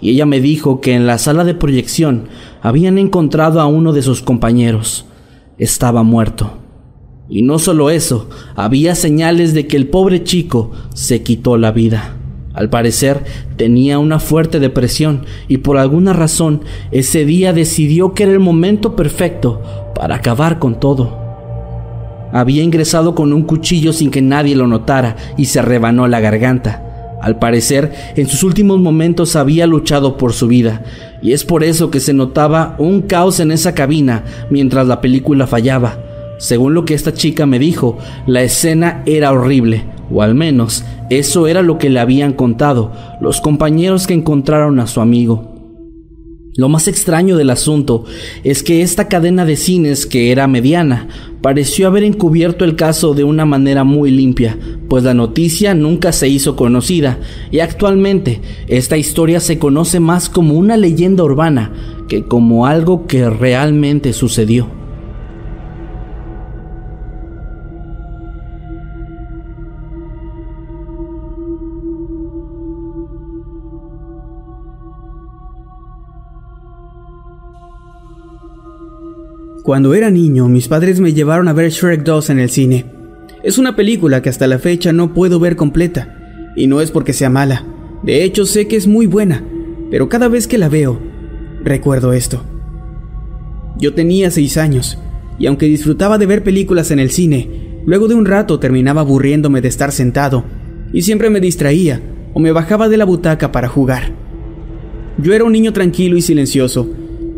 y 0.00 0.10
ella 0.10 0.26
me 0.26 0.40
dijo 0.40 0.80
que 0.80 0.94
en 0.94 1.06
la 1.06 1.18
sala 1.18 1.44
de 1.44 1.54
proyección 1.54 2.28
habían 2.62 2.98
encontrado 2.98 3.60
a 3.60 3.66
uno 3.66 3.92
de 3.92 4.02
sus 4.02 4.22
compañeros. 4.22 5.06
Estaba 5.56 6.02
muerto. 6.02 6.58
Y 7.28 7.42
no 7.42 7.58
solo 7.58 7.90
eso, 7.90 8.28
había 8.56 8.94
señales 8.94 9.54
de 9.54 9.66
que 9.66 9.76
el 9.76 9.88
pobre 9.88 10.24
chico 10.24 10.72
se 10.94 11.22
quitó 11.22 11.56
la 11.56 11.72
vida. 11.72 12.16
Al 12.54 12.70
parecer 12.70 13.24
tenía 13.56 14.00
una 14.00 14.18
fuerte 14.18 14.58
depresión 14.58 15.26
y 15.46 15.58
por 15.58 15.78
alguna 15.78 16.12
razón 16.12 16.62
ese 16.90 17.24
día 17.24 17.52
decidió 17.52 18.14
que 18.14 18.24
era 18.24 18.32
el 18.32 18.40
momento 18.40 18.96
perfecto 18.96 19.62
para 19.94 20.16
acabar 20.16 20.58
con 20.58 20.80
todo. 20.80 21.16
Había 22.32 22.62
ingresado 22.62 23.14
con 23.14 23.32
un 23.32 23.42
cuchillo 23.42 23.92
sin 23.92 24.10
que 24.10 24.22
nadie 24.22 24.56
lo 24.56 24.66
notara 24.66 25.16
y 25.36 25.44
se 25.44 25.62
rebanó 25.62 26.08
la 26.08 26.18
garganta. 26.18 26.87
Al 27.20 27.38
parecer, 27.38 27.92
en 28.16 28.28
sus 28.28 28.42
últimos 28.42 28.78
momentos 28.78 29.36
había 29.36 29.66
luchado 29.66 30.16
por 30.16 30.32
su 30.32 30.46
vida, 30.46 30.82
y 31.20 31.32
es 31.32 31.44
por 31.44 31.64
eso 31.64 31.90
que 31.90 32.00
se 32.00 32.14
notaba 32.14 32.76
un 32.78 33.02
caos 33.02 33.40
en 33.40 33.50
esa 33.50 33.74
cabina 33.74 34.24
mientras 34.50 34.86
la 34.86 35.00
película 35.00 35.46
fallaba. 35.46 35.98
Según 36.38 36.74
lo 36.74 36.84
que 36.84 36.94
esta 36.94 37.12
chica 37.12 37.46
me 37.46 37.58
dijo, 37.58 37.98
la 38.26 38.42
escena 38.42 39.02
era 39.06 39.32
horrible, 39.32 39.84
o 40.12 40.22
al 40.22 40.36
menos 40.36 40.84
eso 41.10 41.48
era 41.48 41.62
lo 41.62 41.78
que 41.78 41.90
le 41.90 41.98
habían 41.98 42.32
contado 42.32 42.92
los 43.20 43.40
compañeros 43.40 44.06
que 44.06 44.14
encontraron 44.14 44.78
a 44.78 44.86
su 44.86 45.00
amigo. 45.00 45.57
Lo 46.58 46.68
más 46.68 46.88
extraño 46.88 47.36
del 47.36 47.50
asunto 47.50 48.04
es 48.42 48.64
que 48.64 48.82
esta 48.82 49.06
cadena 49.06 49.44
de 49.44 49.54
cines, 49.54 50.06
que 50.06 50.32
era 50.32 50.48
mediana, 50.48 51.06
pareció 51.40 51.86
haber 51.86 52.02
encubierto 52.02 52.64
el 52.64 52.74
caso 52.74 53.14
de 53.14 53.22
una 53.22 53.44
manera 53.44 53.84
muy 53.84 54.10
limpia, 54.10 54.58
pues 54.88 55.04
la 55.04 55.14
noticia 55.14 55.76
nunca 55.76 56.10
se 56.10 56.28
hizo 56.28 56.56
conocida 56.56 57.20
y 57.52 57.60
actualmente 57.60 58.40
esta 58.66 58.96
historia 58.96 59.38
se 59.38 59.60
conoce 59.60 60.00
más 60.00 60.28
como 60.28 60.54
una 60.54 60.76
leyenda 60.76 61.22
urbana 61.22 61.70
que 62.08 62.24
como 62.24 62.66
algo 62.66 63.06
que 63.06 63.30
realmente 63.30 64.12
sucedió. 64.12 64.77
Cuando 79.68 79.92
era 79.92 80.10
niño, 80.10 80.48
mis 80.48 80.66
padres 80.66 80.98
me 80.98 81.12
llevaron 81.12 81.46
a 81.46 81.52
ver 81.52 81.70
Shrek 81.70 82.02
2 82.02 82.30
en 82.30 82.38
el 82.38 82.48
cine. 82.48 82.86
Es 83.42 83.58
una 83.58 83.76
película 83.76 84.22
que 84.22 84.30
hasta 84.30 84.46
la 84.46 84.58
fecha 84.58 84.94
no 84.94 85.12
puedo 85.12 85.38
ver 85.38 85.56
completa, 85.56 86.16
y 86.56 86.66
no 86.66 86.80
es 86.80 86.90
porque 86.90 87.12
sea 87.12 87.28
mala. 87.28 87.66
De 88.02 88.24
hecho, 88.24 88.46
sé 88.46 88.66
que 88.66 88.76
es 88.76 88.86
muy 88.86 89.04
buena, 89.04 89.44
pero 89.90 90.08
cada 90.08 90.28
vez 90.28 90.46
que 90.46 90.56
la 90.56 90.70
veo, 90.70 90.98
recuerdo 91.62 92.14
esto. 92.14 92.42
Yo 93.78 93.92
tenía 93.92 94.30
6 94.30 94.56
años, 94.56 94.98
y 95.38 95.44
aunque 95.44 95.66
disfrutaba 95.66 96.16
de 96.16 96.24
ver 96.24 96.42
películas 96.42 96.90
en 96.90 96.98
el 96.98 97.10
cine, 97.10 97.82
luego 97.84 98.08
de 98.08 98.14
un 98.14 98.24
rato 98.24 98.58
terminaba 98.58 99.02
aburriéndome 99.02 99.60
de 99.60 99.68
estar 99.68 99.92
sentado, 99.92 100.44
y 100.94 101.02
siempre 101.02 101.28
me 101.28 101.42
distraía 101.42 102.00
o 102.32 102.40
me 102.40 102.52
bajaba 102.52 102.88
de 102.88 102.96
la 102.96 103.04
butaca 103.04 103.52
para 103.52 103.68
jugar. 103.68 104.12
Yo 105.18 105.34
era 105.34 105.44
un 105.44 105.52
niño 105.52 105.74
tranquilo 105.74 106.16
y 106.16 106.22
silencioso, 106.22 106.90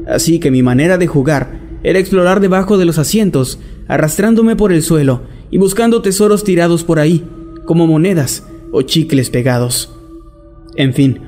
así 0.07 0.38
que 0.38 0.53
mi 0.53 0.62
manera 0.62 0.97
de 0.97 1.09
jugar 1.09 1.59
era 1.83 1.99
explorar 1.99 2.40
debajo 2.40 2.79
de 2.79 2.85
los 2.85 2.99
asientos, 2.99 3.59
arrastrándome 3.88 4.57
por 4.57 4.73
el 4.73 4.83
suelo 4.83 5.23
y 5.51 5.59
buscando 5.59 6.03
tesoros 6.03 6.45
tirados 6.45 6.85
por 6.85 6.99
ahí, 6.99 7.25
como 7.64 7.87
monedas 7.87 8.47
o 8.73 8.83
chicles 8.83 9.31
pegados. 9.31 9.97
En 10.77 10.95
fin, 10.95 11.21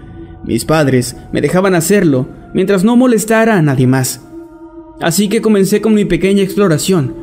mis 0.45 0.65
padres 0.65 1.17
me 1.33 1.41
dejaban 1.41 1.75
hacerlo 1.75 2.29
mientras 2.55 2.85
no 2.85 2.97
molestara 2.97 3.57
a 3.57 3.62
nadie 3.62 3.87
más. 3.87 4.23
Así 5.01 5.29
que 5.29 5.41
comencé 5.41 5.81
con 5.81 5.95
mi 5.95 6.05
pequeña 6.05 6.43
exploración. 6.43 7.15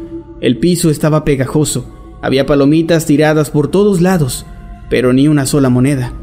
El 0.42 0.58
piso 0.58 0.90
estaba 0.90 1.24
pegajoso, 1.24 1.86
había 2.22 2.46
palomitas 2.46 3.06
tiradas 3.06 3.50
por 3.50 3.70
todos 3.70 4.02
lados, 4.02 4.46
pero 4.90 5.14
ni 5.14 5.28
una 5.28 5.46
sola 5.46 5.70
moneda. 5.70 6.14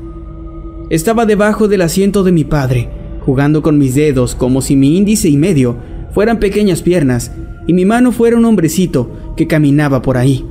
Estaba 0.90 1.26
debajo 1.26 1.68
del 1.68 1.82
asiento 1.82 2.22
de 2.22 2.32
mi 2.32 2.44
padre, 2.44 2.90
jugando 3.24 3.62
con 3.62 3.78
mis 3.78 3.94
dedos 3.94 4.34
como 4.34 4.62
si 4.62 4.76
mi 4.76 4.96
índice 4.96 5.28
y 5.28 5.36
medio 5.36 5.76
fueran 6.12 6.38
pequeñas 6.38 6.82
piernas 6.82 7.32
y 7.66 7.72
mi 7.72 7.84
mano 7.84 8.12
fuera 8.12 8.36
un 8.36 8.44
hombrecito 8.44 9.34
que 9.36 9.46
caminaba 9.46 10.02
por 10.02 10.16
ahí. 10.16 10.44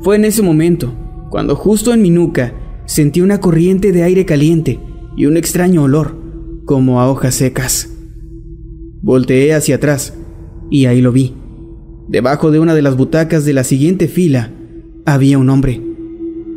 Fue 0.00 0.16
en 0.16 0.24
ese 0.24 0.42
momento, 0.42 0.92
cuando 1.30 1.56
justo 1.56 1.92
en 1.92 2.02
mi 2.02 2.10
nuca 2.10 2.54
sentí 2.86 3.20
una 3.20 3.40
corriente 3.40 3.92
de 3.92 4.02
aire 4.02 4.24
caliente 4.24 4.80
y 5.16 5.26
un 5.26 5.36
extraño 5.36 5.82
olor, 5.82 6.16
como 6.64 7.00
a 7.00 7.10
hojas 7.10 7.34
secas. 7.34 7.92
Volteé 9.02 9.54
hacia 9.54 9.76
atrás 9.76 10.14
y 10.70 10.86
ahí 10.86 11.00
lo 11.00 11.12
vi. 11.12 11.34
Debajo 12.08 12.50
de 12.50 12.58
una 12.58 12.74
de 12.74 12.82
las 12.82 12.96
butacas 12.96 13.44
de 13.44 13.52
la 13.52 13.64
siguiente 13.64 14.08
fila 14.08 14.52
había 15.04 15.38
un 15.38 15.50
hombre. 15.50 15.82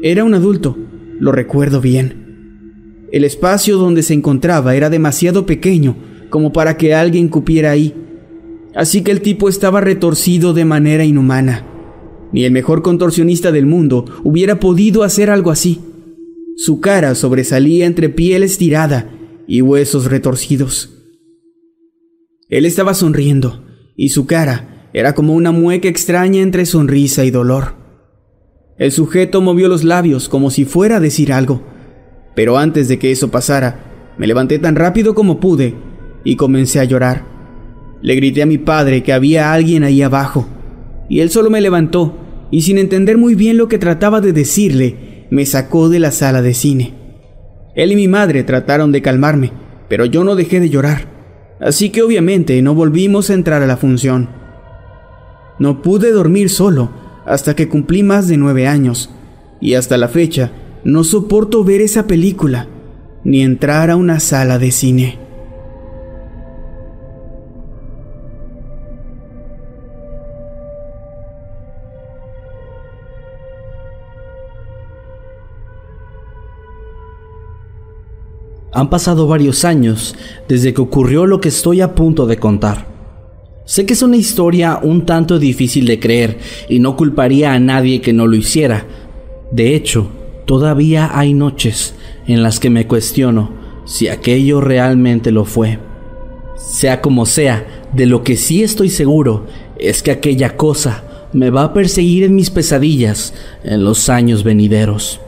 Era 0.02 0.24
un 0.24 0.34
adulto, 0.34 0.78
lo 1.20 1.32
recuerdo 1.32 1.82
bien. 1.82 3.08
El 3.12 3.26
espacio 3.26 3.78
donde 3.78 4.04
se 4.04 4.14
encontraba 4.14 4.76
era 4.76 4.90
demasiado 4.90 5.46
pequeño 5.46 5.96
como 6.32 6.52
para 6.52 6.78
que 6.78 6.96
alguien 6.96 7.28
cupiera 7.28 7.70
ahí, 7.70 7.94
así 8.74 9.04
que 9.04 9.12
el 9.12 9.22
tipo 9.22 9.50
estaba 9.50 9.82
retorcido 9.82 10.54
de 10.54 10.66
manera 10.66 11.06
inhumana. 11.06 11.68
Ni 12.32 12.46
el 12.46 12.52
mejor 12.52 12.82
contorsionista 12.82 13.52
del 13.52 13.68
mundo 13.68 14.06
hubiera 14.24 14.60
podido 14.60 15.04
hacer 15.04 15.30
algo 15.30 15.52
así. 15.52 15.82
Su 16.56 16.80
cara 16.80 17.14
sobresalía 17.14 17.86
entre 17.86 18.10
piel 18.10 18.42
estirada 18.44 19.12
y 19.46 19.62
huesos 19.62 20.06
retorcidos. 20.06 20.90
Él 22.50 22.66
estaba 22.66 22.94
sonriendo, 22.94 23.66
y 23.96 24.10
su 24.10 24.26
cara 24.26 24.90
era 24.94 25.14
como 25.14 25.34
una 25.34 25.52
mueca 25.52 25.90
extraña 25.90 26.42
entre 26.42 26.66
sonrisa 26.66 27.26
y 27.26 27.32
dolor. 27.32 27.76
El 28.78 28.92
sujeto 28.92 29.42
movió 29.42 29.68
los 29.68 29.84
labios 29.84 30.30
como 30.30 30.50
si 30.50 30.64
fuera 30.64 30.98
a 30.98 31.00
decir 31.02 31.34
algo, 31.34 31.62
pero 32.36 32.58
antes 32.58 32.88
de 32.88 33.00
que 33.00 33.12
eso 33.12 33.30
pasara, 33.30 34.14
me 34.18 34.28
levanté 34.28 34.60
tan 34.60 34.76
rápido 34.76 35.14
como 35.14 35.40
pude 35.42 35.91
y 36.24 36.36
comencé 36.36 36.80
a 36.80 36.86
llorar. 36.86 37.26
Le 38.02 38.16
grité 38.16 38.42
a 38.42 38.46
mi 38.46 38.58
padre 38.58 39.04
que 39.04 39.14
había 39.14 39.54
alguien 39.54 39.84
ahí 39.84 40.02
abajo, 40.02 40.48
y 41.10 41.20
él 41.20 41.30
solo 41.30 41.50
me 41.50 41.62
levantó 41.62 42.18
y 42.52 42.64
sin 42.64 42.78
entender 42.78 43.18
muy 43.18 43.34
bien 43.34 43.58
lo 43.58 43.68
que 43.68 43.78
trataba 43.78 44.22
de 44.22 44.34
decirle, 44.34 45.26
me 45.32 45.46
sacó 45.46 45.90
de 45.90 46.00
la 46.00 46.12
sala 46.12 46.42
de 46.42 46.54
cine. 46.54 46.94
Él 47.76 47.94
y 47.94 47.96
mi 47.96 48.10
madre 48.10 48.44
trataron 48.44 48.92
de 48.92 49.02
calmarme, 49.02 49.54
pero 49.88 50.06
yo 50.06 50.26
no 50.26 50.36
dejé 50.36 50.60
de 50.60 50.70
llorar, 50.70 51.08
así 51.62 51.90
que 51.90 52.04
obviamente 52.04 52.62
no 52.62 52.76
volvimos 52.76 53.30
a 53.30 53.34
entrar 53.34 53.64
a 53.64 53.68
la 53.68 53.78
función. 53.78 54.30
No 55.58 55.82
pude 55.82 56.12
dormir 56.12 56.50
solo 56.50 56.92
hasta 57.26 57.56
que 57.56 57.70
cumplí 57.70 58.04
más 58.04 58.28
de 58.28 58.36
nueve 58.36 58.68
años, 58.68 59.10
y 59.62 59.76
hasta 59.76 59.98
la 59.98 60.10
fecha 60.10 60.52
no 60.84 61.04
soporto 61.04 61.64
ver 61.64 61.82
esa 61.82 62.08
película, 62.08 62.68
ni 63.24 63.42
entrar 63.42 63.90
a 63.90 63.96
una 63.96 64.20
sala 64.20 64.60
de 64.60 64.72
cine. 64.72 65.20
Han 78.74 78.90
pasado 78.90 79.28
varios 79.28 79.66
años 79.66 80.16
desde 80.48 80.74
que 80.74 80.82
ocurrió 80.82 81.26
lo 81.26 81.42
que 81.42 81.50
estoy 81.50 81.82
a 81.82 81.94
punto 81.94 82.26
de 82.26 82.38
contar. 82.38 82.88
Sé 83.66 83.86
que 83.86 83.94
es 83.94 84.02
una 84.02 84.16
historia 84.16 84.80
un 84.82 85.06
tanto 85.06 85.40
difícil 85.40 85.86
de 85.86 86.00
creer 86.00 86.40
y 86.70 86.80
no 86.80 86.96
culparía 86.96 87.54
a 87.54 87.60
nadie 87.60 88.00
que 88.00 88.14
no 88.14 88.28
lo 88.28 88.36
hiciera. 88.36 88.86
De 89.52 89.76
hecho, 89.76 90.08
todavía 90.46 91.12
hay 91.14 91.34
noches 91.34 91.96
en 92.28 92.44
las 92.44 92.60
que 92.60 92.70
me 92.70 92.88
cuestiono 92.88 93.52
si 93.86 94.08
aquello 94.08 94.62
realmente 94.62 95.32
lo 95.32 95.44
fue. 95.44 95.80
Sea 96.56 97.02
como 97.02 97.26
sea, 97.26 97.88
de 97.94 98.06
lo 98.06 98.24
que 98.24 98.38
sí 98.38 98.64
estoy 98.64 98.90
seguro 98.90 99.48
es 99.78 100.02
que 100.02 100.12
aquella 100.12 100.56
cosa 100.56 101.04
me 101.34 101.50
va 101.50 101.64
a 101.64 101.74
perseguir 101.74 102.24
en 102.24 102.36
mis 102.36 102.50
pesadillas 102.50 103.34
en 103.64 103.84
los 103.84 104.08
años 104.08 104.44
venideros. 104.46 105.20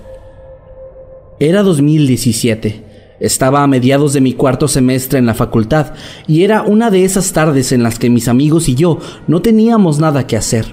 Era 1.40 1.62
2017 1.62 2.93
estaba 3.24 3.64
a 3.64 3.68
mediados 3.68 4.12
de 4.12 4.20
mi 4.20 4.34
cuarto 4.34 4.68
semestre 4.68 5.18
en 5.18 5.26
la 5.26 5.34
facultad 5.34 5.94
y 6.28 6.44
era 6.44 6.62
una 6.62 6.92
de 6.92 7.06
esas 7.06 7.32
tardes 7.32 7.72
en 7.72 7.82
las 7.82 7.98
que 7.98 8.10
mis 8.10 8.28
amigos 8.28 8.68
y 8.68 8.76
yo 8.76 9.00
no 9.28 9.42
teníamos 9.42 9.98
nada 9.98 10.28
que 10.28 10.36
hacer. 10.36 10.66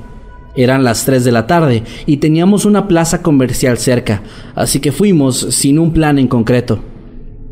Eran 0.57 0.83
las 0.83 1.05
3 1.05 1.25
de 1.25 1.31
la 1.31 1.47
tarde 1.47 1.85
y 2.07 2.17
teníamos 2.17 2.65
una 2.65 2.89
plaza 2.89 3.23
comercial 3.23 3.79
cerca, 3.79 4.23
así 4.57 4.81
que 4.81 4.91
fuimos 4.91 5.39
sin 5.51 5.79
un 5.79 5.93
plan 5.93 6.19
en 6.19 6.27
concreto. 6.27 6.81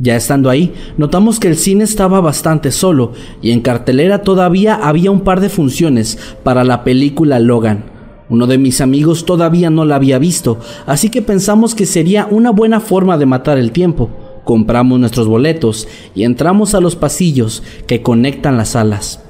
Ya 0.00 0.16
estando 0.16 0.50
ahí, 0.50 0.74
notamos 0.96 1.38
que 1.38 1.46
el 1.46 1.56
cine 1.56 1.84
estaba 1.84 2.20
bastante 2.20 2.72
solo 2.72 3.12
y 3.40 3.52
en 3.52 3.60
cartelera 3.60 4.22
todavía 4.22 4.74
había 4.74 5.12
un 5.12 5.20
par 5.20 5.40
de 5.40 5.48
funciones 5.48 6.18
para 6.42 6.64
la 6.64 6.82
película 6.82 7.38
Logan. 7.38 7.84
Uno 8.28 8.48
de 8.48 8.58
mis 8.58 8.80
amigos 8.80 9.24
todavía 9.24 9.70
no 9.70 9.84
la 9.84 9.94
había 9.94 10.18
visto, 10.18 10.58
así 10.86 11.08
que 11.08 11.22
pensamos 11.22 11.76
que 11.76 11.86
sería 11.86 12.26
una 12.28 12.50
buena 12.50 12.80
forma 12.80 13.16
de 13.16 13.26
matar 13.26 13.58
el 13.58 13.70
tiempo 13.70 14.10
compramos 14.48 14.98
nuestros 14.98 15.28
boletos 15.28 15.86
y 16.14 16.24
entramos 16.24 16.74
a 16.74 16.80
los 16.80 16.96
pasillos 16.96 17.62
que 17.86 18.00
conectan 18.00 18.56
las 18.56 18.70
salas. 18.70 19.20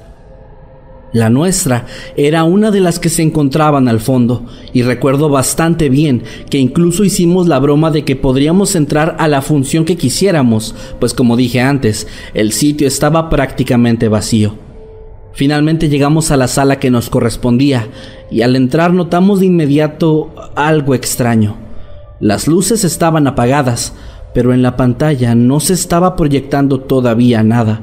La 1.11 1.29
nuestra 1.29 1.87
era 2.15 2.45
una 2.45 2.71
de 2.71 2.79
las 2.79 2.99
que 2.99 3.09
se 3.09 3.21
encontraban 3.21 3.89
al 3.89 3.99
fondo, 3.99 4.45
y 4.71 4.81
recuerdo 4.81 5.27
bastante 5.27 5.89
bien 5.89 6.23
que 6.49 6.57
incluso 6.57 7.03
hicimos 7.03 7.49
la 7.49 7.59
broma 7.59 7.91
de 7.91 8.05
que 8.05 8.15
podríamos 8.15 8.77
entrar 8.77 9.17
a 9.19 9.27
la 9.27 9.41
función 9.41 9.83
que 9.83 9.97
quisiéramos, 9.97 10.73
pues 11.01 11.13
como 11.13 11.35
dije 11.35 11.59
antes, 11.59 12.07
el 12.33 12.53
sitio 12.53 12.87
estaba 12.87 13.29
prácticamente 13.29 14.07
vacío. 14.07 14.55
Finalmente 15.33 15.89
llegamos 15.89 16.31
a 16.31 16.37
la 16.37 16.47
sala 16.47 16.79
que 16.79 16.91
nos 16.91 17.09
correspondía, 17.09 17.89
y 18.31 18.41
al 18.41 18.55
entrar 18.55 18.93
notamos 18.93 19.41
de 19.41 19.47
inmediato 19.47 20.33
algo 20.55 20.95
extraño. 20.95 21.57
Las 22.21 22.47
luces 22.47 22.85
estaban 22.85 23.27
apagadas, 23.27 23.93
pero 24.33 24.53
en 24.53 24.61
la 24.61 24.77
pantalla 24.77 25.35
no 25.35 25.59
se 25.59 25.73
estaba 25.73 26.15
proyectando 26.15 26.79
todavía 26.81 27.43
nada. 27.43 27.81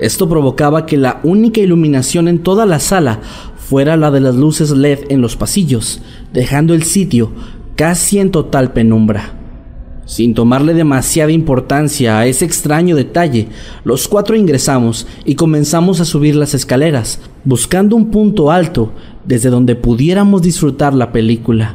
Esto 0.00 0.28
provocaba 0.28 0.86
que 0.86 0.96
la 0.96 1.20
única 1.24 1.60
iluminación 1.60 2.28
en 2.28 2.40
toda 2.40 2.66
la 2.66 2.78
sala 2.78 3.20
fuera 3.56 3.96
la 3.96 4.10
de 4.10 4.20
las 4.20 4.36
luces 4.36 4.70
LED 4.70 5.00
en 5.10 5.20
los 5.20 5.36
pasillos, 5.36 6.00
dejando 6.32 6.74
el 6.74 6.84
sitio 6.84 7.32
casi 7.74 8.18
en 8.18 8.30
total 8.30 8.72
penumbra. 8.72 9.34
Sin 10.04 10.32
tomarle 10.32 10.72
demasiada 10.72 11.32
importancia 11.32 12.18
a 12.18 12.26
ese 12.26 12.46
extraño 12.46 12.96
detalle, 12.96 13.48
los 13.84 14.08
cuatro 14.08 14.36
ingresamos 14.36 15.06
y 15.26 15.34
comenzamos 15.34 16.00
a 16.00 16.06
subir 16.06 16.34
las 16.34 16.54
escaleras, 16.54 17.20
buscando 17.44 17.94
un 17.94 18.10
punto 18.10 18.50
alto 18.50 18.92
desde 19.26 19.50
donde 19.50 19.76
pudiéramos 19.76 20.40
disfrutar 20.40 20.94
la 20.94 21.12
película. 21.12 21.74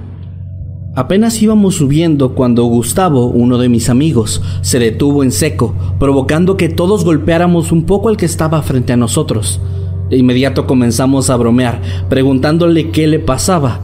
Apenas 0.95 1.41
íbamos 1.41 1.77
subiendo 1.77 2.35
cuando 2.35 2.65
Gustavo, 2.65 3.25
uno 3.25 3.57
de 3.57 3.67
mis 3.67 3.89
amigos, 3.89 4.43
se 4.61 4.77
detuvo 4.77 5.23
en 5.23 5.31
seco, 5.31 5.73
provocando 5.97 6.55
que 6.55 6.69
todos 6.69 7.03
golpeáramos 7.03 7.71
un 7.71 7.85
poco 7.85 8.09
al 8.09 8.17
que 8.17 8.27
estaba 8.27 8.61
frente 8.61 8.93
a 8.93 8.97
nosotros. 8.97 9.59
De 10.11 10.17
inmediato 10.17 10.67
comenzamos 10.67 11.31
a 11.31 11.35
bromear, 11.35 11.81
preguntándole 12.09 12.91
qué 12.91 13.07
le 13.07 13.17
pasaba, 13.17 13.79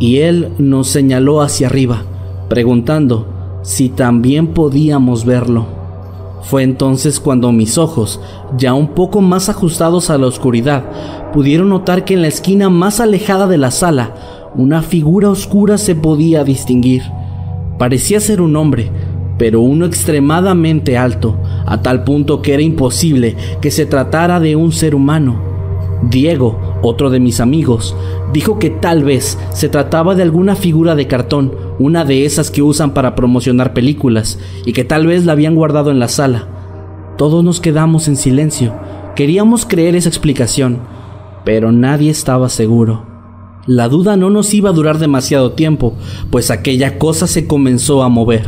y 0.00 0.18
él 0.18 0.50
nos 0.58 0.88
señaló 0.88 1.40
hacia 1.40 1.68
arriba, 1.68 2.02
preguntando 2.50 3.60
si 3.62 3.88
también 3.88 4.48
podíamos 4.48 5.24
verlo. 5.24 5.64
Fue 6.42 6.62
entonces 6.62 7.20
cuando 7.20 7.52
mis 7.52 7.78
ojos, 7.78 8.20
ya 8.58 8.74
un 8.74 8.88
poco 8.88 9.22
más 9.22 9.48
ajustados 9.48 10.10
a 10.10 10.18
la 10.18 10.26
oscuridad, 10.26 10.84
pudieron 11.32 11.70
notar 11.70 12.04
que 12.04 12.12
en 12.12 12.20
la 12.20 12.28
esquina 12.28 12.68
más 12.68 13.00
alejada 13.00 13.46
de 13.46 13.56
la 13.56 13.70
sala 13.70 14.39
una 14.54 14.82
figura 14.82 15.30
oscura 15.30 15.78
se 15.78 15.94
podía 15.94 16.42
distinguir. 16.44 17.02
Parecía 17.78 18.20
ser 18.20 18.40
un 18.40 18.56
hombre, 18.56 18.90
pero 19.38 19.60
uno 19.60 19.86
extremadamente 19.86 20.98
alto, 20.98 21.36
a 21.66 21.82
tal 21.82 22.04
punto 22.04 22.42
que 22.42 22.54
era 22.54 22.62
imposible 22.62 23.36
que 23.60 23.70
se 23.70 23.86
tratara 23.86 24.40
de 24.40 24.56
un 24.56 24.72
ser 24.72 24.94
humano. 24.94 25.40
Diego, 26.02 26.58
otro 26.82 27.10
de 27.10 27.20
mis 27.20 27.40
amigos, 27.40 27.94
dijo 28.32 28.58
que 28.58 28.70
tal 28.70 29.04
vez 29.04 29.38
se 29.52 29.68
trataba 29.68 30.14
de 30.14 30.22
alguna 30.22 30.56
figura 30.56 30.94
de 30.94 31.06
cartón, 31.06 31.54
una 31.78 32.04
de 32.04 32.24
esas 32.24 32.50
que 32.50 32.62
usan 32.62 32.92
para 32.92 33.14
promocionar 33.14 33.72
películas, 33.72 34.38
y 34.66 34.72
que 34.72 34.84
tal 34.84 35.06
vez 35.06 35.24
la 35.24 35.32
habían 35.32 35.54
guardado 35.54 35.90
en 35.90 35.98
la 36.00 36.08
sala. 36.08 36.48
Todos 37.16 37.44
nos 37.44 37.60
quedamos 37.60 38.08
en 38.08 38.16
silencio. 38.16 38.74
Queríamos 39.14 39.66
creer 39.66 39.94
esa 39.94 40.08
explicación, 40.08 40.78
pero 41.44 41.70
nadie 41.70 42.10
estaba 42.10 42.48
seguro. 42.48 43.09
La 43.66 43.88
duda 43.88 44.16
no 44.16 44.30
nos 44.30 44.54
iba 44.54 44.70
a 44.70 44.72
durar 44.72 44.98
demasiado 44.98 45.52
tiempo, 45.52 45.94
pues 46.30 46.50
aquella 46.50 46.98
cosa 46.98 47.26
se 47.26 47.46
comenzó 47.46 48.02
a 48.02 48.08
mover. 48.08 48.42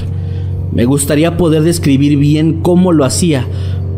Me 0.72 0.86
gustaría 0.86 1.36
poder 1.36 1.64
describir 1.64 2.16
bien 2.16 2.62
cómo 2.62 2.92
lo 2.92 3.04
hacía, 3.04 3.46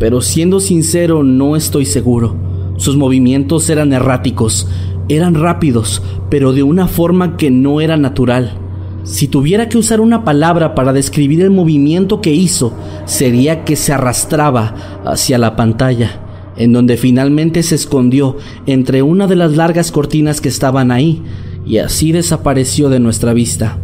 pero 0.00 0.20
siendo 0.20 0.59
sincero 0.59 1.22
no 1.22 1.55
estoy 1.55 1.85
seguro. 1.85 2.35
Sus 2.79 2.96
movimientos 2.96 3.70
eran 3.70 3.92
erráticos, 3.92 4.66
eran 5.09 5.37
rápidos, 5.37 6.03
pero 6.31 6.53
de 6.53 6.64
una 6.64 6.88
forma 6.88 7.37
que 7.37 7.53
no 7.53 7.81
era 7.81 7.96
natural. 7.96 8.59
Si 9.05 9.29
tuviera 9.29 9.68
que 9.68 9.79
usar 9.79 10.00
una 10.00 10.24
palabra 10.24 10.74
para 10.74 10.92
describir 10.92 11.42
el 11.42 11.50
movimiento 11.50 12.20
que 12.20 12.33
hizo, 12.33 12.72
sería 13.05 13.64
que 13.64 13.77
se 13.77 13.92
arrastraba 13.92 14.74
hacia 15.05 15.38
la 15.38 15.55
pantalla 15.55 16.23
en 16.56 16.72
donde 16.72 16.96
finalmente 16.96 17.62
se 17.62 17.74
escondió 17.74 18.36
entre 18.66 19.02
una 19.02 19.26
de 19.26 19.36
las 19.36 19.56
largas 19.56 19.90
cortinas 19.90 20.40
que 20.40 20.48
estaban 20.48 20.90
ahí, 20.90 21.22
y 21.66 21.78
así 21.78 22.12
desapareció 22.12 22.88
de 22.88 23.00
nuestra 23.00 23.32
vista. 23.32 23.78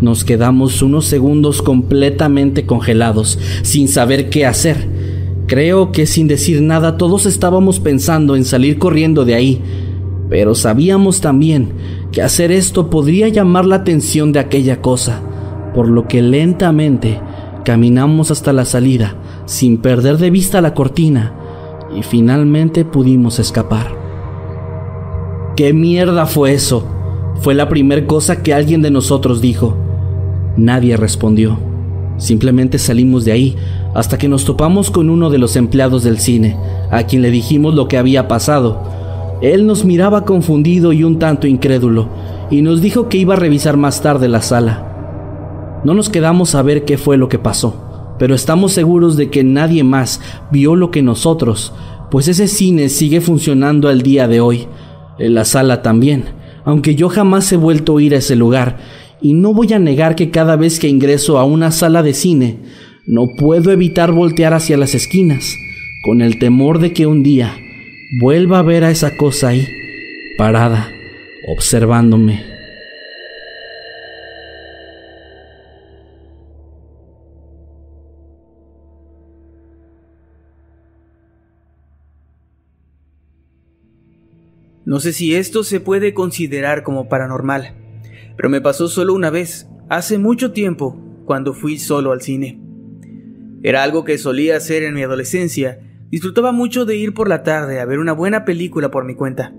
Nos 0.00 0.24
quedamos 0.24 0.82
unos 0.82 1.06
segundos 1.06 1.62
completamente 1.62 2.66
congelados, 2.66 3.38
sin 3.62 3.88
saber 3.88 4.30
qué 4.30 4.46
hacer. 4.46 4.88
Creo 5.46 5.92
que 5.92 6.06
sin 6.06 6.28
decir 6.28 6.62
nada 6.62 6.96
todos 6.96 7.26
estábamos 7.26 7.78
pensando 7.78 8.36
en 8.36 8.44
salir 8.44 8.78
corriendo 8.78 9.24
de 9.24 9.34
ahí, 9.34 9.60
pero 10.28 10.54
sabíamos 10.54 11.20
también 11.20 11.72
que 12.10 12.22
hacer 12.22 12.52
esto 12.52 12.88
podría 12.88 13.28
llamar 13.28 13.66
la 13.66 13.76
atención 13.76 14.32
de 14.32 14.38
aquella 14.38 14.80
cosa, 14.80 15.20
por 15.74 15.88
lo 15.88 16.08
que 16.08 16.22
lentamente 16.22 17.20
caminamos 17.64 18.30
hasta 18.30 18.52
la 18.52 18.64
salida 18.64 19.16
sin 19.46 19.78
perder 19.78 20.18
de 20.18 20.30
vista 20.30 20.60
la 20.60 20.74
cortina 20.74 21.34
y 21.96 22.02
finalmente 22.02 22.84
pudimos 22.84 23.38
escapar. 23.38 23.94
¿Qué 25.56 25.72
mierda 25.72 26.26
fue 26.26 26.52
eso? 26.52 26.84
Fue 27.40 27.54
la 27.54 27.68
primera 27.68 28.06
cosa 28.06 28.42
que 28.42 28.54
alguien 28.54 28.82
de 28.82 28.90
nosotros 28.90 29.40
dijo. 29.40 29.76
Nadie 30.56 30.96
respondió. 30.96 31.58
Simplemente 32.16 32.78
salimos 32.78 33.24
de 33.24 33.32
ahí 33.32 33.56
hasta 33.94 34.16
que 34.16 34.28
nos 34.28 34.44
topamos 34.44 34.90
con 34.90 35.10
uno 35.10 35.28
de 35.28 35.38
los 35.38 35.56
empleados 35.56 36.04
del 36.04 36.18
cine, 36.18 36.56
a 36.90 37.02
quien 37.04 37.20
le 37.22 37.30
dijimos 37.30 37.74
lo 37.74 37.88
que 37.88 37.98
había 37.98 38.28
pasado. 38.28 38.82
Él 39.42 39.66
nos 39.66 39.84
miraba 39.84 40.24
confundido 40.24 40.92
y 40.92 41.04
un 41.04 41.18
tanto 41.18 41.46
incrédulo, 41.46 42.08
y 42.50 42.62
nos 42.62 42.80
dijo 42.80 43.08
que 43.08 43.18
iba 43.18 43.34
a 43.34 43.38
revisar 43.38 43.76
más 43.76 44.00
tarde 44.00 44.28
la 44.28 44.40
sala. 44.40 45.80
No 45.84 45.94
nos 45.94 46.08
quedamos 46.08 46.54
a 46.54 46.62
ver 46.62 46.84
qué 46.84 46.96
fue 46.96 47.16
lo 47.16 47.28
que 47.28 47.38
pasó, 47.38 47.91
pero 48.18 48.34
estamos 48.34 48.72
seguros 48.72 49.16
de 49.16 49.30
que 49.30 49.44
nadie 49.44 49.84
más 49.84 50.20
vio 50.50 50.76
lo 50.76 50.90
que 50.90 51.02
nosotros, 51.02 51.72
pues 52.10 52.28
ese 52.28 52.48
cine 52.48 52.88
sigue 52.88 53.20
funcionando 53.20 53.88
al 53.88 54.02
día 54.02 54.28
de 54.28 54.40
hoy, 54.40 54.66
en 55.18 55.34
la 55.34 55.44
sala 55.44 55.82
también, 55.82 56.24
aunque 56.64 56.94
yo 56.94 57.08
jamás 57.08 57.50
he 57.52 57.56
vuelto 57.56 57.96
a 57.96 58.02
ir 58.02 58.14
a 58.14 58.18
ese 58.18 58.36
lugar, 58.36 58.78
y 59.20 59.34
no 59.34 59.54
voy 59.54 59.72
a 59.72 59.78
negar 59.78 60.14
que 60.16 60.30
cada 60.30 60.56
vez 60.56 60.78
que 60.78 60.88
ingreso 60.88 61.38
a 61.38 61.44
una 61.44 61.70
sala 61.70 62.02
de 62.02 62.14
cine, 62.14 62.58
no 63.06 63.28
puedo 63.38 63.70
evitar 63.70 64.12
voltear 64.12 64.54
hacia 64.54 64.76
las 64.76 64.94
esquinas, 64.94 65.56
con 66.04 66.20
el 66.20 66.38
temor 66.38 66.80
de 66.80 66.92
que 66.92 67.06
un 67.06 67.22
día 67.22 67.56
vuelva 68.20 68.58
a 68.58 68.62
ver 68.62 68.84
a 68.84 68.90
esa 68.90 69.16
cosa 69.16 69.48
ahí, 69.48 69.66
parada, 70.36 70.90
observándome. 71.56 72.51
No 84.84 84.98
sé 84.98 85.12
si 85.12 85.34
esto 85.34 85.62
se 85.62 85.78
puede 85.78 86.12
considerar 86.12 86.82
como 86.82 87.08
paranormal, 87.08 87.74
pero 88.36 88.48
me 88.48 88.60
pasó 88.60 88.88
solo 88.88 89.14
una 89.14 89.30
vez, 89.30 89.68
hace 89.88 90.18
mucho 90.18 90.52
tiempo, 90.52 91.00
cuando 91.24 91.54
fui 91.54 91.78
solo 91.78 92.10
al 92.10 92.20
cine. 92.20 92.60
Era 93.62 93.84
algo 93.84 94.04
que 94.04 94.18
solía 94.18 94.56
hacer 94.56 94.82
en 94.82 94.94
mi 94.94 95.02
adolescencia, 95.02 95.78
disfrutaba 96.10 96.50
mucho 96.50 96.84
de 96.84 96.96
ir 96.96 97.14
por 97.14 97.28
la 97.28 97.44
tarde 97.44 97.78
a 97.78 97.84
ver 97.84 98.00
una 98.00 98.12
buena 98.12 98.44
película 98.44 98.90
por 98.90 99.04
mi 99.04 99.14
cuenta. 99.14 99.54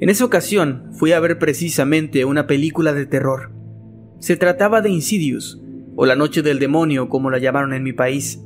En 0.00 0.08
esa 0.08 0.24
ocasión 0.24 0.90
fui 0.94 1.12
a 1.12 1.20
ver 1.20 1.38
precisamente 1.38 2.24
una 2.24 2.48
película 2.48 2.92
de 2.92 3.06
terror. 3.06 3.52
Se 4.18 4.36
trataba 4.36 4.80
de 4.80 4.90
Insidious, 4.90 5.60
o 5.94 6.06
La 6.06 6.16
Noche 6.16 6.42
del 6.42 6.58
Demonio 6.58 7.08
como 7.08 7.30
la 7.30 7.38
llamaron 7.38 7.72
en 7.72 7.84
mi 7.84 7.92
país. 7.92 8.42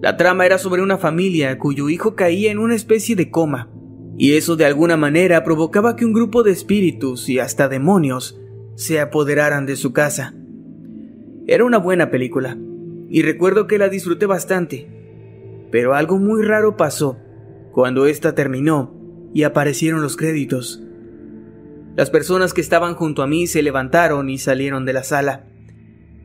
La 0.00 0.16
trama 0.16 0.46
era 0.46 0.58
sobre 0.58 0.82
una 0.82 0.96
familia 0.96 1.58
cuyo 1.58 1.88
hijo 1.88 2.14
caía 2.14 2.52
en 2.52 2.58
una 2.58 2.76
especie 2.76 3.16
de 3.16 3.30
coma, 3.30 3.68
y 4.18 4.34
eso 4.34 4.56
de 4.56 4.64
alguna 4.64 4.96
manera 4.96 5.44
provocaba 5.44 5.96
que 5.96 6.04
un 6.04 6.12
grupo 6.12 6.42
de 6.42 6.52
espíritus 6.52 7.28
y 7.28 7.38
hasta 7.38 7.68
demonios 7.68 8.40
se 8.74 9.00
apoderaran 9.00 9.66
de 9.66 9.76
su 9.76 9.92
casa. 9.92 10.34
Era 11.46 11.64
una 11.64 11.78
buena 11.78 12.10
película, 12.10 12.58
y 13.08 13.22
recuerdo 13.22 13.66
que 13.66 13.78
la 13.78 13.88
disfruté 13.88 14.26
bastante. 14.26 14.88
Pero 15.70 15.94
algo 15.94 16.18
muy 16.18 16.42
raro 16.42 16.76
pasó 16.76 17.18
cuando 17.72 18.06
esta 18.06 18.34
terminó 18.34 18.94
y 19.34 19.42
aparecieron 19.42 20.02
los 20.02 20.16
créditos. 20.16 20.82
Las 21.94 22.10
personas 22.10 22.54
que 22.54 22.60
estaban 22.60 22.94
junto 22.94 23.22
a 23.22 23.26
mí 23.26 23.46
se 23.46 23.62
levantaron 23.62 24.28
y 24.28 24.38
salieron 24.38 24.84
de 24.84 24.92
la 24.92 25.02
sala, 25.02 25.46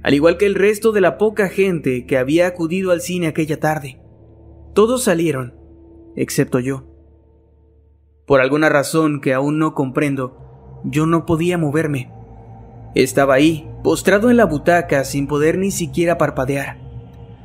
al 0.04 0.14
igual 0.14 0.38
que 0.38 0.46
el 0.46 0.56
resto 0.56 0.92
de 0.92 1.02
la 1.02 1.18
poca 1.18 1.50
gente 1.50 2.06
que 2.06 2.18
había 2.18 2.48
acudido 2.48 2.92
al 2.92 3.02
cine 3.02 3.28
aquella 3.28 3.60
tarde. 3.60 4.02
Todos 4.74 5.04
salieron, 5.04 5.54
excepto 6.16 6.60
yo. 6.60 6.91
Por 8.32 8.40
alguna 8.40 8.70
razón 8.70 9.20
que 9.20 9.34
aún 9.34 9.60
no 9.60 9.74
comprendo, 9.76 10.80
yo 10.86 11.06
no 11.06 11.26
podía 11.26 11.58
moverme. 11.58 12.14
Estaba 12.96 13.34
ahí, 13.34 13.70
postrado 13.84 14.32
en 14.32 14.38
la 14.38 14.46
butaca 14.46 15.04
sin 15.04 15.28
poder 15.28 15.58
ni 15.58 15.70
siquiera 15.70 16.18
parpadear, 16.18 16.78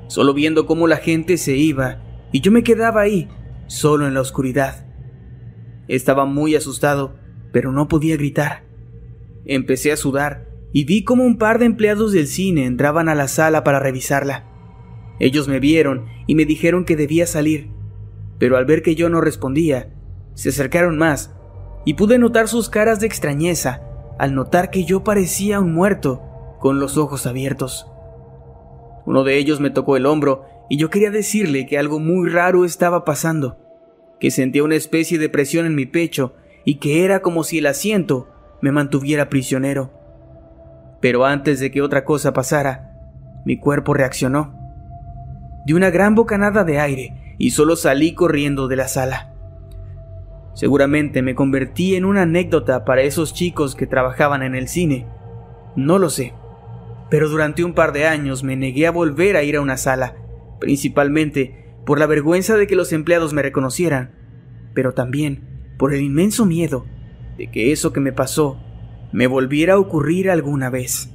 solo 0.06 0.32
viendo 0.32 0.64
cómo 0.64 0.86
la 0.86 0.98
gente 0.98 1.38
se 1.38 1.56
iba 1.56 2.04
y 2.30 2.40
yo 2.40 2.52
me 2.52 2.62
quedaba 2.62 3.00
ahí, 3.00 3.28
solo 3.66 4.06
en 4.06 4.14
la 4.14 4.20
oscuridad. 4.20 4.86
Estaba 5.88 6.24
muy 6.24 6.54
asustado, 6.54 7.16
pero 7.50 7.72
no 7.72 7.88
podía 7.88 8.16
gritar. 8.16 8.62
Empecé 9.44 9.90
a 9.90 9.96
sudar 9.96 10.46
y 10.72 10.84
vi 10.84 11.02
como 11.02 11.24
un 11.24 11.36
par 11.36 11.58
de 11.58 11.66
empleados 11.66 12.12
del 12.12 12.28
cine 12.28 12.64
entraban 12.64 13.08
a 13.08 13.16
la 13.16 13.26
sala 13.26 13.64
para 13.64 13.80
revisarla. 13.80 14.44
Ellos 15.18 15.48
me 15.48 15.58
vieron 15.58 16.06
y 16.28 16.36
me 16.36 16.44
dijeron 16.44 16.84
que 16.84 16.94
debía 16.94 17.26
salir, 17.26 17.70
pero 18.38 18.56
al 18.56 18.66
ver 18.66 18.82
que 18.82 18.94
yo 18.94 19.08
no 19.08 19.20
respondía, 19.20 19.95
se 20.36 20.50
acercaron 20.50 20.98
más 20.98 21.34
y 21.86 21.94
pude 21.94 22.18
notar 22.18 22.46
sus 22.46 22.68
caras 22.68 23.00
de 23.00 23.06
extrañeza 23.06 23.80
al 24.18 24.34
notar 24.34 24.70
que 24.70 24.84
yo 24.84 25.02
parecía 25.02 25.60
un 25.60 25.72
muerto, 25.72 26.22
con 26.60 26.78
los 26.78 26.98
ojos 26.98 27.26
abiertos. 27.26 27.90
Uno 29.06 29.24
de 29.24 29.38
ellos 29.38 29.60
me 29.60 29.70
tocó 29.70 29.96
el 29.96 30.06
hombro 30.06 30.44
y 30.68 30.76
yo 30.76 30.90
quería 30.90 31.10
decirle 31.10 31.66
que 31.66 31.78
algo 31.78 32.00
muy 32.00 32.28
raro 32.28 32.64
estaba 32.64 33.04
pasando, 33.04 33.58
que 34.20 34.30
sentía 34.30 34.62
una 34.62 34.74
especie 34.74 35.18
de 35.18 35.28
presión 35.28 35.64
en 35.64 35.74
mi 35.74 35.86
pecho 35.86 36.34
y 36.64 36.76
que 36.76 37.04
era 37.04 37.20
como 37.20 37.42
si 37.42 37.58
el 37.58 37.66
asiento 37.66 38.28
me 38.60 38.72
mantuviera 38.72 39.28
prisionero. 39.28 39.92
Pero 41.00 41.24
antes 41.24 41.60
de 41.60 41.70
que 41.70 41.82
otra 41.82 42.04
cosa 42.04 42.32
pasara, 42.32 42.92
mi 43.44 43.58
cuerpo 43.58 43.94
reaccionó. 43.94 44.54
Di 45.64 45.72
una 45.72 45.90
gran 45.90 46.14
bocanada 46.14 46.64
de 46.64 46.78
aire 46.78 47.36
y 47.38 47.50
solo 47.50 47.76
salí 47.76 48.14
corriendo 48.14 48.68
de 48.68 48.76
la 48.76 48.88
sala. 48.88 49.35
Seguramente 50.56 51.20
me 51.20 51.34
convertí 51.34 51.96
en 51.96 52.06
una 52.06 52.22
anécdota 52.22 52.86
para 52.86 53.02
esos 53.02 53.34
chicos 53.34 53.74
que 53.74 53.86
trabajaban 53.86 54.42
en 54.42 54.54
el 54.54 54.68
cine. 54.68 55.06
No 55.76 55.98
lo 55.98 56.08
sé. 56.08 56.32
Pero 57.10 57.28
durante 57.28 57.62
un 57.62 57.74
par 57.74 57.92
de 57.92 58.06
años 58.06 58.42
me 58.42 58.56
negué 58.56 58.86
a 58.86 58.90
volver 58.90 59.36
a 59.36 59.42
ir 59.42 59.56
a 59.56 59.60
una 59.60 59.76
sala, 59.76 60.16
principalmente 60.58 61.74
por 61.84 61.98
la 61.98 62.06
vergüenza 62.06 62.56
de 62.56 62.66
que 62.66 62.74
los 62.74 62.94
empleados 62.94 63.34
me 63.34 63.42
reconocieran, 63.42 64.12
pero 64.72 64.94
también 64.94 65.74
por 65.76 65.92
el 65.92 66.00
inmenso 66.00 66.46
miedo 66.46 66.86
de 67.36 67.50
que 67.50 67.70
eso 67.70 67.92
que 67.92 68.00
me 68.00 68.14
pasó 68.14 68.58
me 69.12 69.26
volviera 69.26 69.74
a 69.74 69.78
ocurrir 69.78 70.30
alguna 70.30 70.70
vez. 70.70 71.10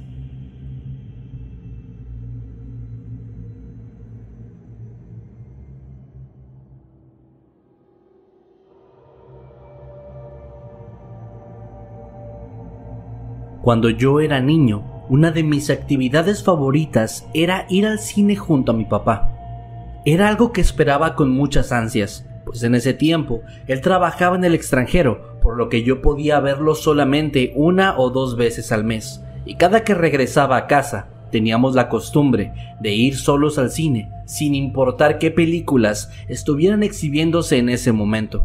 Cuando 13.62 13.90
yo 13.90 14.18
era 14.18 14.40
niño, 14.40 15.04
una 15.08 15.30
de 15.30 15.44
mis 15.44 15.70
actividades 15.70 16.42
favoritas 16.42 17.28
era 17.32 17.64
ir 17.68 17.86
al 17.86 18.00
cine 18.00 18.34
junto 18.34 18.72
a 18.72 18.74
mi 18.74 18.84
papá. 18.84 19.30
Era 20.04 20.28
algo 20.28 20.52
que 20.52 20.60
esperaba 20.60 21.14
con 21.14 21.30
muchas 21.30 21.70
ansias, 21.70 22.26
pues 22.44 22.64
en 22.64 22.74
ese 22.74 22.92
tiempo 22.92 23.42
él 23.68 23.80
trabajaba 23.80 24.34
en 24.34 24.42
el 24.42 24.56
extranjero, 24.56 25.38
por 25.40 25.56
lo 25.56 25.68
que 25.68 25.84
yo 25.84 26.02
podía 26.02 26.40
verlo 26.40 26.74
solamente 26.74 27.52
una 27.54 27.96
o 27.98 28.10
dos 28.10 28.36
veces 28.36 28.72
al 28.72 28.82
mes, 28.82 29.22
y 29.44 29.54
cada 29.54 29.84
que 29.84 29.94
regresaba 29.94 30.56
a 30.56 30.66
casa 30.66 31.08
teníamos 31.30 31.76
la 31.76 31.88
costumbre 31.88 32.52
de 32.80 32.92
ir 32.92 33.16
solos 33.16 33.58
al 33.58 33.70
cine, 33.70 34.10
sin 34.26 34.56
importar 34.56 35.18
qué 35.18 35.30
películas 35.30 36.10
estuvieran 36.26 36.82
exhibiéndose 36.82 37.58
en 37.58 37.68
ese 37.68 37.92
momento. 37.92 38.44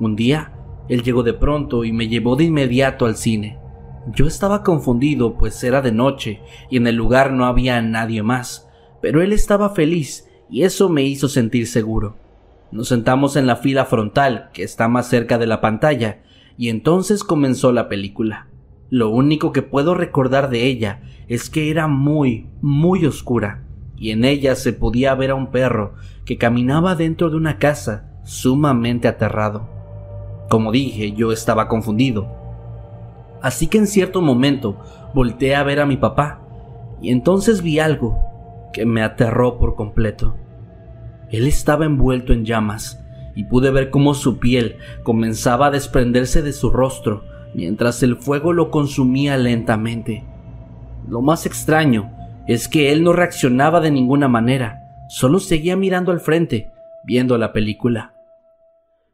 Un 0.00 0.16
día, 0.16 0.52
él 0.88 1.04
llegó 1.04 1.22
de 1.22 1.32
pronto 1.32 1.84
y 1.84 1.92
me 1.92 2.08
llevó 2.08 2.34
de 2.34 2.44
inmediato 2.44 3.06
al 3.06 3.16
cine. 3.16 3.61
Yo 4.06 4.26
estaba 4.26 4.64
confundido, 4.64 5.34
pues 5.38 5.62
era 5.62 5.80
de 5.80 5.92
noche 5.92 6.40
y 6.70 6.76
en 6.76 6.88
el 6.88 6.96
lugar 6.96 7.32
no 7.32 7.46
había 7.46 7.80
nadie 7.82 8.22
más, 8.24 8.68
pero 9.00 9.22
él 9.22 9.32
estaba 9.32 9.70
feliz 9.70 10.28
y 10.50 10.64
eso 10.64 10.88
me 10.88 11.04
hizo 11.04 11.28
sentir 11.28 11.68
seguro. 11.68 12.16
Nos 12.72 12.88
sentamos 12.88 13.36
en 13.36 13.46
la 13.46 13.56
fila 13.56 13.84
frontal, 13.84 14.50
que 14.52 14.64
está 14.64 14.88
más 14.88 15.06
cerca 15.06 15.38
de 15.38 15.46
la 15.46 15.60
pantalla, 15.60 16.22
y 16.56 16.68
entonces 16.68 17.22
comenzó 17.22 17.70
la 17.70 17.88
película. 17.88 18.48
Lo 18.90 19.10
único 19.10 19.52
que 19.52 19.62
puedo 19.62 19.94
recordar 19.94 20.50
de 20.50 20.66
ella 20.66 21.02
es 21.28 21.48
que 21.48 21.70
era 21.70 21.86
muy, 21.86 22.48
muy 22.60 23.06
oscura, 23.06 23.62
y 23.96 24.10
en 24.10 24.24
ella 24.24 24.56
se 24.56 24.72
podía 24.72 25.14
ver 25.14 25.30
a 25.30 25.34
un 25.34 25.50
perro 25.50 25.94
que 26.24 26.38
caminaba 26.38 26.96
dentro 26.96 27.30
de 27.30 27.36
una 27.36 27.58
casa, 27.58 28.10
sumamente 28.24 29.06
aterrado. 29.06 29.68
Como 30.48 30.72
dije, 30.72 31.12
yo 31.12 31.30
estaba 31.30 31.68
confundido, 31.68 32.41
así 33.42 33.66
que 33.66 33.78
en 33.78 33.86
cierto 33.86 34.22
momento 34.22 34.78
volteé 35.14 35.54
a 35.54 35.62
ver 35.62 35.80
a 35.80 35.86
mi 35.86 35.96
papá 35.96 36.40
y 37.00 37.10
entonces 37.10 37.62
vi 37.62 37.78
algo 37.78 38.18
que 38.72 38.86
me 38.86 39.02
aterró 39.02 39.58
por 39.58 39.74
completo. 39.74 40.36
Él 41.30 41.46
estaba 41.46 41.84
envuelto 41.84 42.32
en 42.32 42.44
llamas 42.44 43.02
y 43.34 43.44
pude 43.44 43.70
ver 43.70 43.90
cómo 43.90 44.14
su 44.14 44.38
piel 44.38 44.76
comenzaba 45.02 45.66
a 45.66 45.70
desprenderse 45.70 46.42
de 46.42 46.52
su 46.52 46.70
rostro 46.70 47.24
mientras 47.54 48.02
el 48.02 48.16
fuego 48.16 48.52
lo 48.52 48.70
consumía 48.70 49.36
lentamente. 49.36 50.24
Lo 51.08 51.20
más 51.20 51.46
extraño 51.46 52.12
es 52.46 52.68
que 52.68 52.92
él 52.92 53.02
no 53.02 53.12
reaccionaba 53.12 53.80
de 53.80 53.90
ninguna 53.90 54.28
manera, 54.28 54.80
solo 55.08 55.38
seguía 55.38 55.76
mirando 55.76 56.12
al 56.12 56.20
frente, 56.20 56.70
viendo 57.04 57.38
la 57.38 57.52
película. 57.52 58.14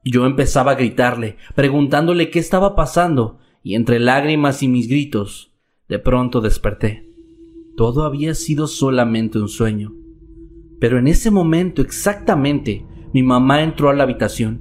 Yo 0.04 0.26
empezaba 0.26 0.72
a 0.72 0.76
gritarle, 0.76 1.36
preguntándole 1.54 2.30
qué 2.30 2.38
estaba 2.38 2.74
pasando, 2.74 3.38
y 3.62 3.74
entre 3.74 3.98
lágrimas 3.98 4.62
y 4.62 4.68
mis 4.68 4.88
gritos, 4.88 5.52
de 5.88 5.98
pronto 5.98 6.40
desperté. 6.40 7.08
Todo 7.76 8.04
había 8.04 8.34
sido 8.34 8.66
solamente 8.66 9.38
un 9.38 9.48
sueño. 9.48 9.94
Pero 10.80 10.98
en 10.98 11.08
ese 11.08 11.30
momento 11.30 11.82
exactamente, 11.82 12.84
mi 13.12 13.22
mamá 13.22 13.62
entró 13.62 13.90
a 13.90 13.94
la 13.94 14.04
habitación, 14.04 14.60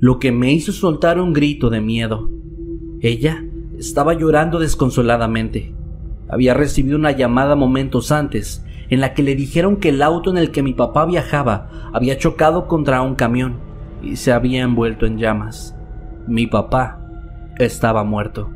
lo 0.00 0.18
que 0.18 0.32
me 0.32 0.52
hizo 0.52 0.72
soltar 0.72 1.20
un 1.20 1.32
grito 1.32 1.70
de 1.70 1.80
miedo. 1.80 2.30
Ella 3.00 3.44
estaba 3.78 4.14
llorando 4.14 4.58
desconsoladamente. 4.58 5.74
Había 6.28 6.54
recibido 6.54 6.96
una 6.96 7.12
llamada 7.12 7.56
momentos 7.56 8.10
antes 8.10 8.64
en 8.90 9.00
la 9.00 9.14
que 9.14 9.22
le 9.22 9.34
dijeron 9.34 9.76
que 9.76 9.90
el 9.90 10.02
auto 10.02 10.30
en 10.30 10.38
el 10.38 10.50
que 10.50 10.62
mi 10.62 10.72
papá 10.72 11.06
viajaba 11.06 11.90
había 11.92 12.18
chocado 12.18 12.66
contra 12.66 13.02
un 13.02 13.14
camión 13.14 13.56
y 14.02 14.16
se 14.16 14.32
había 14.32 14.62
envuelto 14.62 15.06
en 15.06 15.18
llamas. 15.18 15.74
Mi 16.26 16.46
papá 16.46 17.05
estaba 17.58 18.04
muerto. 18.04 18.50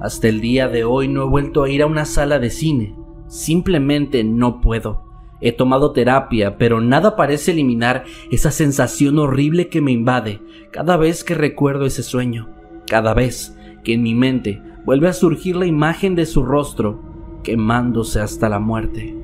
Hasta 0.00 0.28
el 0.28 0.40
día 0.40 0.68
de 0.68 0.84
hoy 0.84 1.08
no 1.08 1.22
he 1.22 1.28
vuelto 1.28 1.62
a 1.62 1.70
ir 1.70 1.82
a 1.82 1.86
una 1.86 2.04
sala 2.04 2.38
de 2.38 2.50
cine. 2.50 2.96
Simplemente 3.28 4.24
no 4.24 4.60
puedo. 4.60 5.04
He 5.40 5.52
tomado 5.52 5.92
terapia, 5.92 6.58
pero 6.58 6.80
nada 6.80 7.16
parece 7.16 7.52
eliminar 7.52 8.04
esa 8.30 8.50
sensación 8.50 9.18
horrible 9.18 9.68
que 9.68 9.80
me 9.80 9.92
invade 9.92 10.40
cada 10.70 10.96
vez 10.96 11.24
que 11.24 11.34
recuerdo 11.34 11.86
ese 11.86 12.02
sueño, 12.02 12.48
cada 12.86 13.14
vez 13.14 13.56
que 13.84 13.94
en 13.94 14.02
mi 14.02 14.14
mente 14.14 14.62
vuelve 14.84 15.08
a 15.08 15.12
surgir 15.12 15.56
la 15.56 15.66
imagen 15.66 16.14
de 16.14 16.26
su 16.26 16.42
rostro 16.42 17.00
quemándose 17.42 18.20
hasta 18.20 18.48
la 18.48 18.58
muerte. 18.58 19.21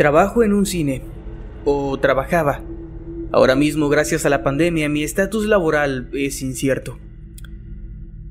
Trabajo 0.00 0.42
en 0.42 0.54
un 0.54 0.64
cine. 0.64 1.02
O 1.66 2.00
trabajaba. 2.00 2.62
Ahora 3.32 3.54
mismo, 3.54 3.90
gracias 3.90 4.24
a 4.24 4.30
la 4.30 4.42
pandemia, 4.42 4.88
mi 4.88 5.02
estatus 5.02 5.44
laboral 5.44 6.08
es 6.14 6.40
incierto. 6.40 6.98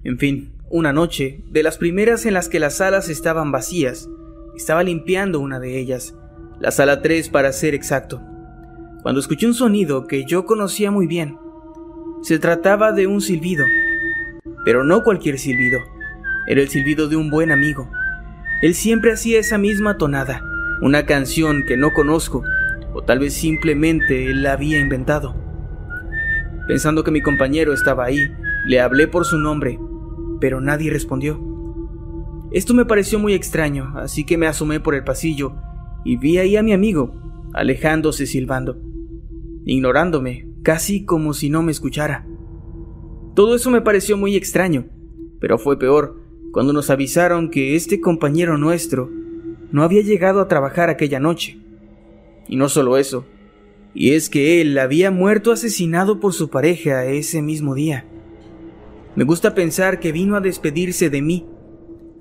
En 0.03 0.17
fin, 0.17 0.51
una 0.71 0.93
noche, 0.93 1.43
de 1.51 1.61
las 1.61 1.77
primeras 1.77 2.25
en 2.25 2.33
las 2.33 2.49
que 2.49 2.59
las 2.59 2.77
salas 2.77 3.07
estaban 3.07 3.51
vacías, 3.51 4.09
estaba 4.55 4.81
limpiando 4.81 5.39
una 5.39 5.59
de 5.59 5.77
ellas, 5.77 6.15
la 6.59 6.71
sala 6.71 7.03
3 7.03 7.29
para 7.29 7.51
ser 7.51 7.75
exacto, 7.75 8.19
cuando 9.03 9.21
escuché 9.21 9.45
un 9.45 9.53
sonido 9.53 10.07
que 10.07 10.25
yo 10.25 10.47
conocía 10.47 10.89
muy 10.89 11.05
bien. 11.05 11.37
Se 12.23 12.39
trataba 12.39 12.93
de 12.93 13.05
un 13.05 13.21
silbido, 13.21 13.63
pero 14.65 14.83
no 14.83 15.03
cualquier 15.03 15.37
silbido, 15.37 15.77
era 16.47 16.61
el 16.61 16.69
silbido 16.69 17.07
de 17.07 17.15
un 17.15 17.29
buen 17.29 17.51
amigo. 17.51 17.91
Él 18.63 18.73
siempre 18.73 19.11
hacía 19.11 19.39
esa 19.39 19.59
misma 19.59 19.99
tonada, 19.99 20.48
una 20.81 21.05
canción 21.05 21.63
que 21.67 21.77
no 21.77 21.93
conozco, 21.93 22.43
o 22.93 23.01
tal 23.01 23.19
vez 23.19 23.33
simplemente 23.33 24.29
él 24.29 24.43
la 24.43 24.53
había 24.53 24.79
inventado. 24.79 25.35
Pensando 26.67 27.03
que 27.03 27.11
mi 27.11 27.21
compañero 27.21 27.73
estaba 27.73 28.05
ahí, 28.05 28.19
le 28.65 28.79
hablé 28.79 29.07
por 29.07 29.25
su 29.25 29.37
nombre, 29.37 29.79
pero 30.39 30.61
nadie 30.61 30.91
respondió. 30.91 31.39
Esto 32.51 32.73
me 32.73 32.85
pareció 32.85 33.19
muy 33.19 33.33
extraño, 33.33 33.93
así 33.97 34.23
que 34.23 34.37
me 34.37 34.47
asomé 34.47 34.79
por 34.79 34.95
el 34.95 35.03
pasillo 35.03 35.53
y 36.05 36.17
vi 36.17 36.37
ahí 36.37 36.55
a 36.55 36.63
mi 36.63 36.73
amigo, 36.73 37.13
alejándose 37.53 38.25
silbando, 38.25 38.77
ignorándome, 39.65 40.47
casi 40.63 41.05
como 41.05 41.33
si 41.33 41.49
no 41.49 41.61
me 41.61 41.71
escuchara. 41.71 42.25
Todo 43.35 43.55
eso 43.55 43.69
me 43.69 43.81
pareció 43.81 44.17
muy 44.17 44.35
extraño, 44.35 44.87
pero 45.39 45.57
fue 45.57 45.77
peor 45.77 46.19
cuando 46.51 46.73
nos 46.73 46.89
avisaron 46.89 47.49
que 47.51 47.75
este 47.75 48.01
compañero 48.01 48.57
nuestro 48.57 49.09
no 49.71 49.83
había 49.83 50.01
llegado 50.01 50.41
a 50.41 50.47
trabajar 50.47 50.89
aquella 50.89 51.19
noche. 51.19 51.57
Y 52.47 52.55
no 52.55 52.69
solo 52.69 52.97
eso, 52.97 53.25
y 53.93 54.11
es 54.11 54.29
que 54.29 54.61
él 54.61 54.77
había 54.77 55.11
muerto 55.11 55.51
asesinado 55.51 56.19
por 56.19 56.33
su 56.33 56.49
pareja 56.49 57.05
ese 57.05 57.41
mismo 57.41 57.75
día. 57.75 58.05
Me 59.15 59.23
gusta 59.23 59.53
pensar 59.53 59.99
que 59.99 60.11
vino 60.11 60.35
a 60.35 60.41
despedirse 60.41 61.09
de 61.09 61.21
mí 61.21 61.45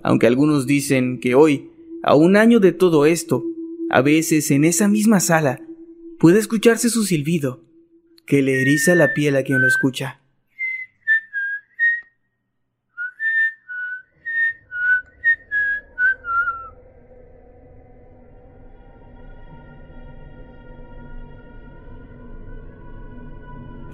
aunque 0.03 0.27
algunos 0.27 0.67
dicen 0.67 1.21
que 1.21 1.35
hoy, 1.35 1.71
a 2.03 2.15
un 2.15 2.37
año 2.37 2.61
de 2.61 2.73
todo 2.73 3.07
esto, 3.07 3.45
a 3.91 4.01
veces 4.01 4.51
en 4.51 4.65
esa 4.65 4.89
misma 4.89 5.21
sala 5.21 5.61
puede 6.19 6.39
escucharse 6.39 6.89
su 6.89 7.05
silbido, 7.05 7.65
que 8.27 8.43
le 8.43 8.63
eriza 8.63 8.95
la 8.95 9.15
piel 9.15 9.37
a 9.37 9.43
quien 9.43 9.61
lo 9.61 9.67
escucha. 9.67 10.21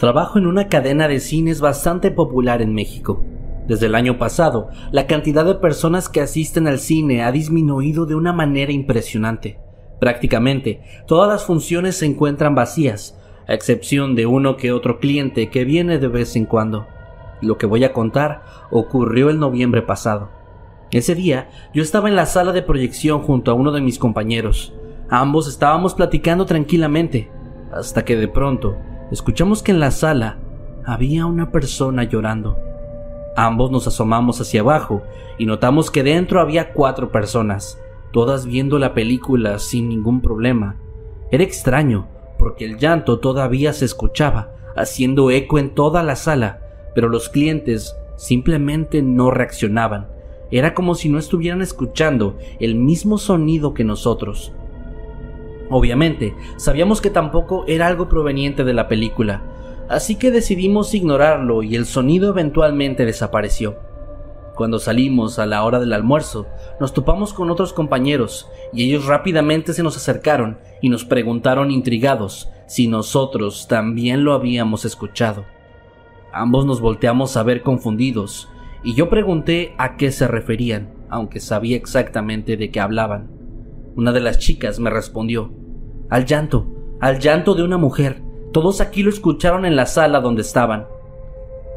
Trabajo 0.05 0.37
en 0.39 0.47
una 0.47 0.69
cadena 0.69 1.09
de 1.09 1.19
cines 1.19 1.63
bastante 1.63 2.11
popular 2.11 2.61
en 2.61 2.75
México. 2.75 3.25
Desde 3.67 3.87
el 3.87 3.95
año 3.95 4.19
pasado, 4.19 4.69
la 4.93 5.07
cantidad 5.07 5.47
de 5.47 5.55
personas 5.55 6.11
que 6.11 6.21
asisten 6.21 6.69
al 6.69 6.79
cine 6.79 7.23
ha 7.23 7.33
disminuido 7.33 8.05
de 8.05 8.15
una 8.15 8.35
manera 8.35 8.71
impresionante. 8.71 9.59
Prácticamente 10.01 10.83
todas 11.07 11.31
las 11.31 11.47
funciones 11.47 11.97
se 11.97 12.05
encuentran 12.05 12.55
vacías, 12.55 13.19
a 13.49 13.55
excepción 13.55 14.15
de 14.15 14.27
uno 14.27 14.59
que 14.59 14.73
otro 14.73 14.99
cliente 15.01 15.49
que 15.49 15.65
viene 15.65 15.99
de 15.99 16.09
vez 16.09 16.37
en 16.37 16.45
cuando. 16.45 16.87
Lo 17.41 17.57
que 17.57 17.65
voy 17.65 17.83
a 17.85 17.95
contar 17.95 18.43
ocurrió 18.71 19.31
el 19.31 19.41
noviembre 19.41 19.81
pasado. 19.81 20.29
Ese 20.91 21.15
día 21.15 21.49
yo 21.73 21.83
estaba 21.83 22.11
en 22.11 22.17
la 22.17 22.27
sala 22.27 22.53
de 22.53 22.61
proyección 22.61 23.23
junto 23.23 23.51
a 23.51 23.55
uno 23.55 23.73
de 23.73 23.81
mis 23.81 23.99
compañeros. 23.99 24.75
Ambos 25.09 25.49
estábamos 25.49 25.95
platicando 25.95 26.45
tranquilamente, 26.45 27.31
hasta 27.73 28.05
que 28.05 28.17
de 28.17 28.29
pronto 28.29 28.77
escuchamos 29.11 29.63
que 29.63 29.73
en 29.73 29.81
la 29.81 29.91
sala 29.91 30.39
había 30.85 31.27
una 31.27 31.51
persona 31.51 32.05
llorando. 32.05 32.59
Ambos 33.37 33.71
nos 33.71 33.87
asomamos 33.87 34.41
hacia 34.41 34.61
abajo 34.61 35.03
y 35.39 35.47
notamos 35.47 35.91
que 35.91 36.03
dentro 36.03 36.41
había 36.41 36.73
cuatro 36.73 37.11
personas, 37.11 37.81
todas 38.13 38.47
viendo 38.47 38.79
la 38.79 38.95
película 38.95 39.59
sin 39.59 39.89
ningún 39.89 40.21
problema. 40.21 40.77
Era 41.31 41.43
extraño, 41.43 42.07
porque 42.39 42.65
el 42.65 42.79
llanto 42.79 43.19
todavía 43.19 43.73
se 43.73 43.87
escuchaba, 43.87 44.53
haciendo 44.77 45.31
eco 45.31 45.59
en 45.59 45.75
toda 45.75 46.03
la 46.03 46.17
sala, 46.17 46.61
pero 46.95 47.09
los 47.09 47.29
clientes 47.29 47.97
simplemente 48.17 49.03
no 49.03 49.31
reaccionaban. 49.31 50.09
Era 50.51 50.75
como 50.75 50.95
si 50.95 51.09
no 51.09 51.19
estuvieran 51.19 51.63
escuchando 51.63 52.39
el 52.61 52.77
mismo 52.77 53.19
sonido 53.19 53.75
que 53.75 53.83
nosotros. 53.83 54.53
Obviamente, 55.71 56.35
sabíamos 56.57 57.01
que 57.01 57.11
tampoco 57.11 57.65
era 57.67 57.87
algo 57.87 58.09
proveniente 58.09 58.65
de 58.65 58.75
la 58.75 58.89
película, 58.89 59.43
así 59.89 60.17
que 60.17 60.31
decidimos 60.31 60.95
ignorarlo 60.95 61.63
y 61.63 61.75
el 61.77 61.87
sonido 61.87 62.31
eventualmente 62.31 63.05
desapareció. 63.07 63.79
Cuando 64.55 64.79
salimos 64.79 65.41
a 65.41 65.47
la 65.47 65.65
hora 65.65 65.81
del 65.81 65.93
almuerzo, 65.93 66.47
nos 66.79 66.95
topamos 66.95 67.33
con 67.33 67.51
otros 67.51 67.73
compañeros 67.73 68.49
y 68.73 68.85
ellos 68.85 69.07
rápidamente 69.07 69.73
se 69.73 69.83
nos 69.83 69.97
acercaron 69.97 70.59
y 70.81 70.91
nos 70.91 71.05
preguntaron 71.05 71.73
intrigados 71.73 72.49
si 72.67 72.87
nosotros 72.87 73.67
también 73.67 74.23
lo 74.23 74.33
habíamos 74.33 74.85
escuchado. 74.85 75.45
Ambos 76.33 76.67
nos 76.67 76.81
volteamos 76.81 77.37
a 77.37 77.43
ver 77.43 77.63
confundidos 77.63 78.49
y 78.85 78.95
yo 78.95 79.09
pregunté 79.09 79.75
a 79.77 79.97
qué 79.97 80.13
se 80.13 80.29
referían, 80.29 80.93
aunque 81.09 81.41
sabía 81.41 81.77
exactamente 81.77 82.57
de 82.57 82.71
qué 82.71 82.81
hablaban. 82.81 83.44
Una 83.97 84.11
de 84.11 84.19
las 84.21 84.39
chicas 84.39 84.81
me 84.81 84.91
respondió, 84.91 85.53
al 86.11 86.25
llanto, 86.27 86.67
al 87.01 87.21
llanto 87.21 87.55
de 87.55 87.63
una 87.63 87.77
mujer, 87.77 88.23
todos 88.53 88.81
aquí 88.81 89.05
lo 89.05 89.11
escucharon 89.11 89.65
en 89.65 89.77
la 89.77 89.87
sala 89.87 90.21
donde 90.21 90.43
estaban. 90.43 90.89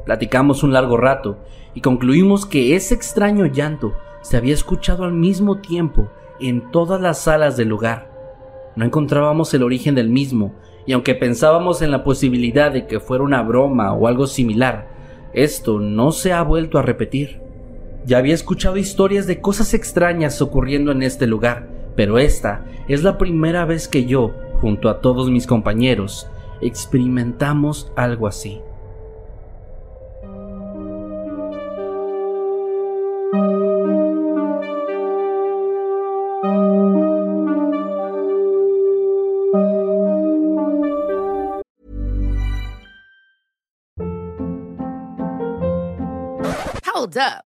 Platicamos 0.04 0.64
un 0.64 0.74
largo 0.74 0.98
rato 0.98 1.38
y 1.76 1.82
concluimos 1.82 2.48
que 2.48 2.76
ese 2.76 2.96
extraño 2.96 3.46
llanto 3.46 3.94
se 4.22 4.36
había 4.36 4.56
escuchado 4.56 5.04
al 5.04 5.14
mismo 5.14 5.60
tiempo 5.60 6.10
en 6.40 6.72
todas 6.72 7.00
las 7.00 7.20
salas 7.20 7.56
del 7.56 7.68
lugar. 7.68 8.12
No 8.76 8.84
encontrábamos 8.84 9.54
el 9.54 9.62
origen 9.62 9.94
del 9.94 10.10
mismo, 10.10 10.56
y 10.88 10.94
aunque 10.94 11.14
pensábamos 11.14 11.84
en 11.84 11.92
la 11.92 12.04
posibilidad 12.04 12.72
de 12.72 12.88
que 12.88 13.00
fuera 13.00 13.24
una 13.24 13.44
broma 13.44 13.94
o 13.94 14.08
algo 14.08 14.26
similar, 14.26 14.88
esto 15.34 15.80
no 15.80 16.12
se 16.12 16.34
ha 16.34 16.42
vuelto 16.42 16.80
a 16.80 16.82
repetir. 16.82 17.42
Ya 18.06 18.18
había 18.18 18.34
escuchado 18.34 18.78
historias 18.78 19.28
de 19.28 19.40
cosas 19.40 19.76
extrañas 19.76 20.42
ocurriendo 20.42 20.92
en 20.92 21.04
este 21.04 21.28
lugar, 21.28 21.77
pero 21.98 22.20
esta 22.20 22.64
es 22.88 23.04
la 23.04 23.18
primera 23.18 23.66
vez 23.66 23.88
que 23.88 24.06
yo, 24.06 24.32
junto 24.62 24.88
a 24.88 25.02
todos 25.02 25.32
mis 25.32 25.48
compañeros, 25.48 26.30
experimentamos 26.62 27.92
algo 27.96 28.28
así. 28.28 28.62
Hold 46.94 47.18
up. 47.18 47.57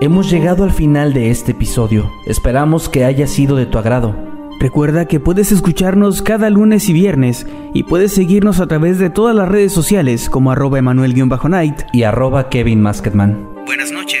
Hemos 0.00 0.30
llegado 0.30 0.62
al 0.62 0.70
final 0.70 1.12
de 1.12 1.30
este 1.30 1.50
episodio. 1.50 2.12
Esperamos 2.24 2.88
que 2.88 3.04
haya 3.04 3.26
sido 3.26 3.56
de 3.56 3.66
tu 3.66 3.78
agrado. 3.78 4.14
Recuerda 4.60 5.06
que 5.06 5.18
puedes 5.18 5.50
escucharnos 5.50 6.22
cada 6.22 6.50
lunes 6.50 6.88
y 6.88 6.92
viernes 6.92 7.48
y 7.74 7.82
puedes 7.82 8.12
seguirnos 8.12 8.60
a 8.60 8.68
través 8.68 9.00
de 9.00 9.10
todas 9.10 9.34
las 9.34 9.48
redes 9.48 9.72
sociales 9.72 10.30
como 10.30 10.52
arroba 10.52 10.78
emanuel-night 10.78 11.82
y 11.92 12.04
arroba 12.04 12.48
Kevin 12.48 12.80
Masketman. 12.80 13.48
Buenas 13.66 13.90
noches. 13.90 14.17